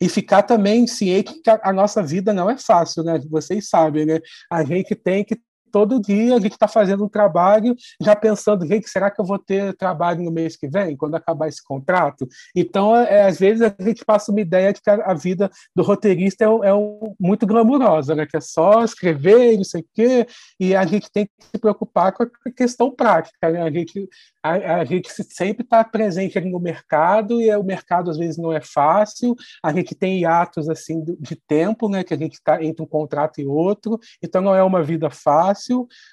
[0.00, 3.20] e ficar também ciente que a, nossa vida não é fácil, né?
[3.28, 4.20] Vocês sabem, né?
[4.50, 5.38] A gente tem que
[5.70, 9.38] todo dia a gente está fazendo um trabalho, já pensando, gente, será que eu vou
[9.38, 12.26] ter trabalho no mês que vem, quando acabar esse contrato?
[12.54, 15.82] Então, é, às vezes, a gente passa uma ideia de que a, a vida do
[15.82, 18.26] roteirista é, um, é um, muito glamurosa, né?
[18.26, 20.26] que é só escrever, não sei o quê,
[20.58, 23.50] e a gente tem que se preocupar com a questão prática.
[23.50, 23.62] Né?
[23.62, 24.08] A, gente,
[24.42, 28.60] a, a gente sempre está presente no mercado, e o mercado, às vezes, não é
[28.60, 32.04] fácil, a gente tem hiatos assim, de tempo, né?
[32.04, 35.57] que a gente está entre um contrato e outro, então não é uma vida fácil,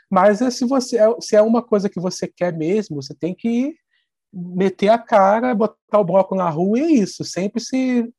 [0.10, 3.34] mas é, se você é, se é uma coisa que você quer mesmo, você tem
[3.34, 3.76] que
[4.34, 8.12] meter a cara, botar o bloco na rua e é isso, sempre se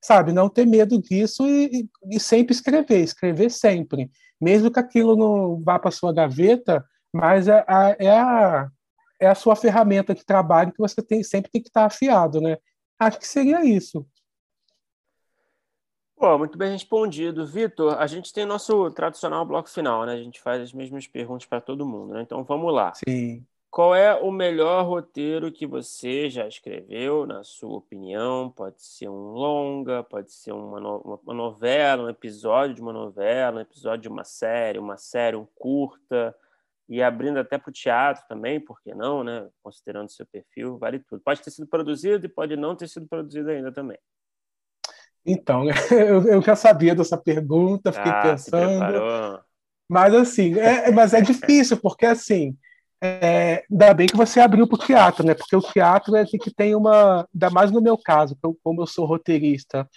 [0.00, 5.62] sabe, não ter medo disso e, e, sempre escrever, escrever sempre, mesmo que aquilo não
[5.62, 8.68] vá para sua gaveta, mas é a, é a,
[9.18, 12.58] é a sua ferramenta de trabalho que você tem, sempre tem que estar afiado, né?
[12.98, 14.06] Acho que seria isso.
[16.16, 17.46] Pô, muito bem respondido.
[17.46, 20.12] Vitor, a gente tem nosso tradicional bloco final, né?
[20.12, 22.22] A gente faz as mesmas perguntas para todo mundo, né?
[22.22, 22.92] Então vamos lá.
[22.94, 23.44] Sim.
[23.70, 28.48] Qual é o melhor roteiro que você já escreveu, na sua opinião?
[28.48, 33.58] Pode ser um longa, pode ser uma, no uma novela, um episódio de uma novela,
[33.58, 36.32] um episódio de uma série, uma série, um curta,
[36.88, 39.48] e abrindo até para o teatro também, por que não, né?
[39.60, 41.20] Considerando seu perfil, vale tudo.
[41.24, 43.98] Pode ter sido produzido e pode não ter sido produzido ainda também.
[45.26, 49.44] Então, eu, eu já sabia dessa pergunta, fiquei ah, pensando.
[49.88, 52.56] Mas assim, é, mas é difícil, porque assim,
[53.02, 55.34] é, ainda bem que você abriu para o teatro, né?
[55.34, 57.28] Porque o teatro é que tem uma.
[57.34, 59.88] Ainda mais no meu caso, como eu sou roteirista,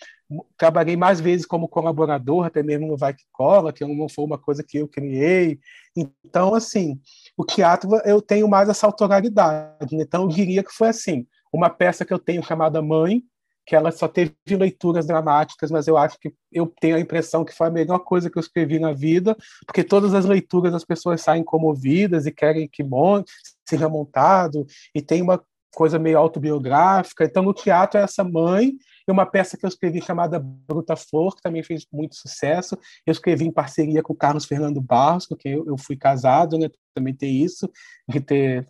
[0.57, 4.37] trabalhei mais vezes como colaborador, até mesmo no Vai Que Cola, que não foi uma
[4.37, 5.57] coisa que eu criei.
[5.95, 6.99] Então, assim,
[7.37, 9.95] o teatro eu tenho mais essa autoralidade.
[9.95, 10.03] Né?
[10.03, 13.23] Então, eu diria que foi assim: uma peça que eu tenho chamada Mãe,
[13.67, 17.53] que ela só teve leituras dramáticas, mas eu acho que eu tenho a impressão que
[17.53, 19.35] foi a melhor coisa que eu escrevi na vida,
[19.65, 23.29] porque todas as leituras as pessoas saem comovidas e querem que monte,
[23.67, 24.65] seja montado,
[24.95, 25.43] e tem uma
[25.75, 27.25] coisa meio autobiográfica.
[27.25, 28.71] Então, no teatro é essa mãe,
[29.05, 32.77] e uma peça que eu escrevi chamada Bruta Flor, que também fez muito sucesso.
[33.05, 36.69] Eu escrevi em parceria com o Carlos Fernando Barros, porque eu, fui casado, né?
[36.95, 37.69] Também tem isso,
[38.07, 38.65] de ter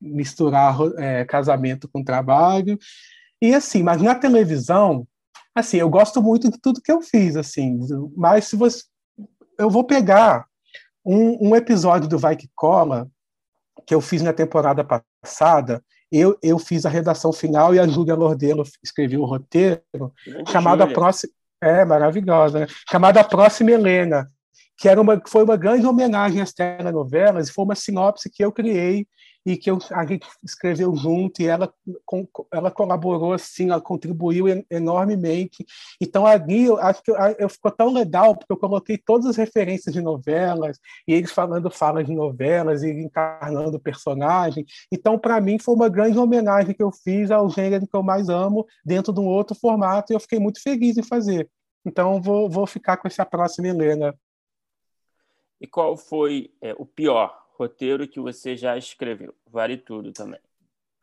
[0.00, 2.78] misturar é, casamento com trabalho.
[3.44, 5.06] E assim, mas na televisão,
[5.54, 7.78] assim, eu gosto muito de tudo que eu fiz, assim,
[8.16, 8.82] mas se você
[9.58, 10.46] eu vou pegar
[11.04, 13.06] um, um episódio do Vai que Cola
[13.86, 18.14] que eu fiz na temporada passada, eu, eu fiz a redação final e a Júlia
[18.14, 19.82] Lordelo escreveu o roteiro,
[20.50, 21.32] chamada Próxima.
[21.62, 22.66] É, maravilhosa, né?
[22.90, 24.30] Chamada Próxima Helena,
[24.78, 28.50] que era uma, foi uma grande homenagem às telenovelas, e foi uma sinopse que eu
[28.50, 29.06] criei
[29.44, 31.72] e que eu, a gente escreveu junto e ela,
[32.04, 35.64] com, ela colaborou assim, ela contribuiu enormemente.
[36.00, 39.36] Então ali eu acho que eu, eu, ficou tão legal porque eu coloquei todas as
[39.36, 44.64] referências de novelas e eles falando falas de novelas e encarnando personagem.
[44.90, 48.28] Então para mim foi uma grande homenagem que eu fiz ao gênero que eu mais
[48.28, 51.48] amo dentro de um outro formato e eu fiquei muito feliz em fazer.
[51.84, 54.14] Então vou, vou ficar com essa próxima Helena.
[55.60, 59.34] E qual foi é, o pior roteiro que você já escreveu?
[59.50, 60.40] Vale tudo também.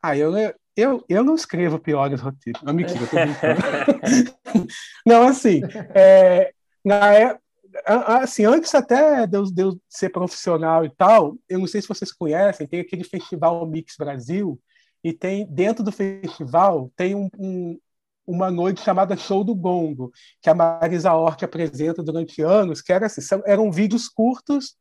[0.02, 0.32] Ah, eu,
[0.76, 2.62] eu, eu não escrevo piores roteiros.
[2.62, 4.68] Não, mentira, eu tô brincando.
[5.06, 5.60] não, assim,
[5.94, 6.52] é,
[6.84, 7.38] na é,
[7.86, 11.88] assim, antes até de eu, de eu, ser profissional e tal, eu não sei se
[11.88, 14.60] vocês conhecem, tem aquele festival Mix Brasil,
[15.02, 17.78] e tem dentro do festival tem um, um,
[18.26, 23.06] uma noite chamada Show do Gongo, que a Marisa Hort apresenta durante anos, que era
[23.06, 24.76] assim, eram vídeos curtos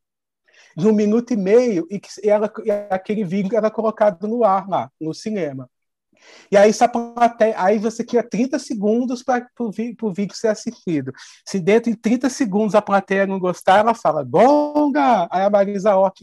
[0.76, 4.44] de um minuto e meio e, que, e, ela, e aquele vídeo era colocado no
[4.44, 5.70] ar lá, no cinema.
[6.52, 6.72] E aí,
[7.56, 9.72] aí você tinha 30 segundos para o
[10.14, 11.12] vídeo ser assistido.
[11.46, 15.28] Se dentro de 30 segundos a plateia não gostar, ela fala gonga!
[15.32, 16.22] Aí a Marisa Hort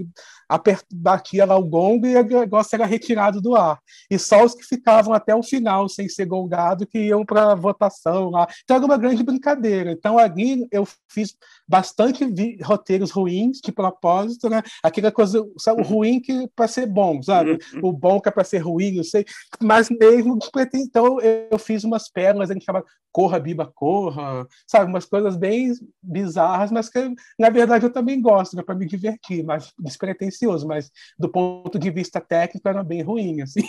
[0.90, 3.78] batia lá o gongo e o negócio era retirado do ar.
[4.10, 8.30] E só os que ficavam até o final, sem ser gongado, que iam para votação
[8.30, 8.46] lá.
[8.64, 9.92] Então era uma grande brincadeira.
[9.92, 12.24] Então ali eu fiz bastante
[12.62, 14.62] roteiros ruins de propósito, né?
[14.82, 17.58] Aquela coisa, sabe, o ruim que é para ser bom, sabe?
[17.74, 17.80] Uhum.
[17.82, 19.26] O bom que é para ser ruim, não sei.
[19.60, 20.38] Mas mesmo
[20.74, 25.72] então eu fiz umas pérolas, a gente chama Corra Biba Corra, sabe, umas coisas bem
[26.02, 30.90] bizarras, mas que na verdade eu também gosto, né, para me divertir, mas despretensioso, mas
[31.18, 33.62] do ponto de vista técnico era bem ruim, assim.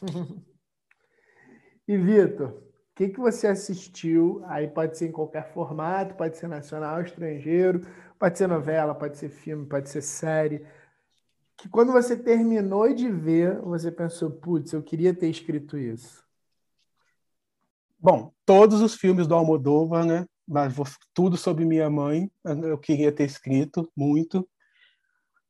[1.86, 2.62] E Vitor, o
[2.94, 4.42] que, que você assistiu?
[4.46, 7.82] Aí pode ser em qualquer formato, pode ser nacional, estrangeiro,
[8.18, 10.64] pode ser novela, pode ser filme, pode ser série
[11.64, 16.22] que quando você terminou de ver, você pensou, putz, eu queria ter escrito isso?
[17.98, 20.26] Bom, todos os filmes do Almodóvar, né?
[20.46, 20.74] Mas
[21.14, 24.46] tudo sobre minha mãe, eu queria ter escrito muito.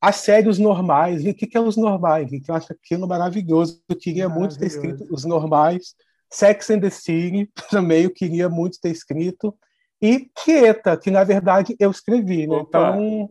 [0.00, 1.24] a série Os Normais.
[1.24, 2.30] E o que, que é Os Normais?
[2.30, 3.82] Que eu acho aquilo maravilhoso.
[3.88, 5.96] Eu queria muito ter escrito Os Normais.
[6.30, 9.52] Sex and the City também eu queria muito ter escrito.
[10.02, 12.58] E Quieta, que na verdade eu escrevi, né?
[12.60, 13.30] Então,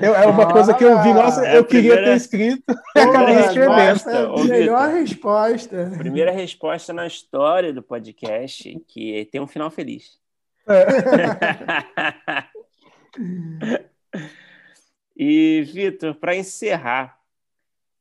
[0.00, 2.12] eu, é uma coisa que eu vi, nossa, é eu queria primeira...
[2.12, 2.64] ter escrito
[2.96, 4.44] e acabei escrevendo.
[4.48, 5.92] Melhor resposta.
[5.98, 10.18] Primeira resposta na história do podcast, que tem um final feliz.
[10.66, 10.86] É.
[15.16, 17.18] e, Vitor, para encerrar,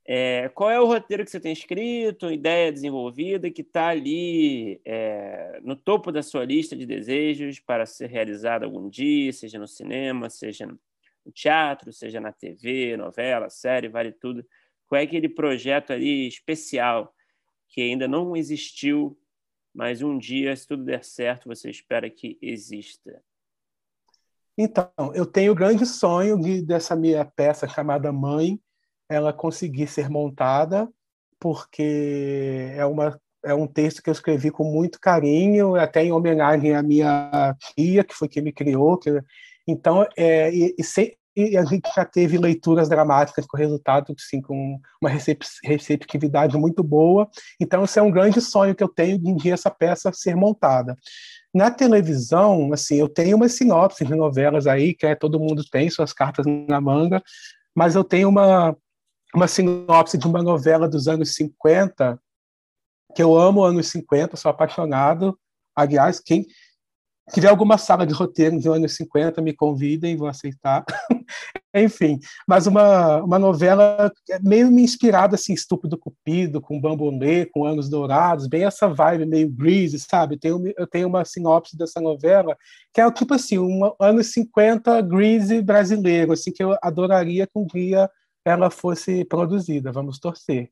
[0.06, 5.62] é, qual é o roteiro que você tem escrito, ideia desenvolvida, que está ali é,
[5.64, 10.30] no topo da sua lista de desejos para ser realizado algum dia, seja no cinema,
[10.30, 14.46] seja no teatro, seja na TV, novela, série, vale tudo.
[14.88, 17.14] Qual é aquele projeto ali especial
[17.70, 19.18] que ainda não existiu,
[19.74, 23.24] mas um dia, se tudo der certo, você espera que exista?
[24.58, 28.62] Então, eu tenho o grande sonho de, dessa minha peça chamada Mãe,
[29.10, 30.90] ela conseguir ser montada,
[31.40, 36.74] porque é, uma, é um texto que eu escrevi com muito carinho, até em homenagem
[36.74, 38.98] à minha tia, que foi quem me criou.
[38.98, 39.22] Que,
[39.68, 44.42] então, é, e, e, se, e, a gente já teve leituras dramáticas com resultado, assim,
[44.42, 47.30] com uma receptividade muito boa.
[47.60, 50.36] Então, esse é um grande sonho que eu tenho de um dia essa peça ser
[50.36, 50.98] montada.
[51.54, 55.90] Na televisão, assim, eu tenho uma sinopse de novelas aí, que é todo mundo tem
[55.90, 57.22] suas cartas na manga,
[57.76, 58.76] mas eu tenho uma
[59.34, 62.20] uma sinopse de uma novela dos anos 50,
[63.16, 65.38] que eu amo anos 50, sou apaixonado.
[65.76, 66.46] Aliás, quem
[67.32, 70.84] tiver alguma sala de roteiro de anos 50, me convidem, vou aceitar.
[71.76, 74.12] Enfim, mas uma, uma novela
[74.42, 79.50] meio me inspirada, assim, Estúpido Cupido, com Bambolê, com Anos Dourados, bem essa vibe meio
[79.50, 80.38] greasy, sabe?
[80.44, 82.56] Eu tenho uma sinopse dessa novela
[82.94, 87.66] que é tipo assim, um anos 50 greasy brasileiro, assim, que eu adoraria que um
[87.66, 88.08] dia
[88.46, 89.92] ela fosse produzida.
[89.92, 90.70] Vamos torcer.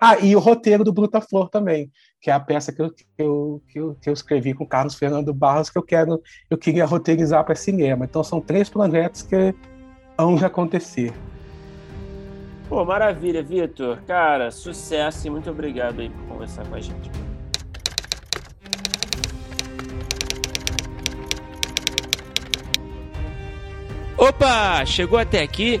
[0.00, 3.04] Ah, e o roteiro do Bruta Flor também, que é a peça que eu, que
[3.18, 6.84] eu, que eu, que eu escrevi com Carlos Fernando Barros, que eu quero, eu queria
[6.84, 8.04] roteirizar para cinema.
[8.04, 9.54] Então são três projetos que
[10.16, 11.12] vão de acontecer.
[12.68, 14.00] Pô, maravilha, Vitor.
[14.06, 17.10] Cara, sucesso e muito obrigado aí por conversar com a gente.
[24.16, 25.80] Opa, chegou até aqui?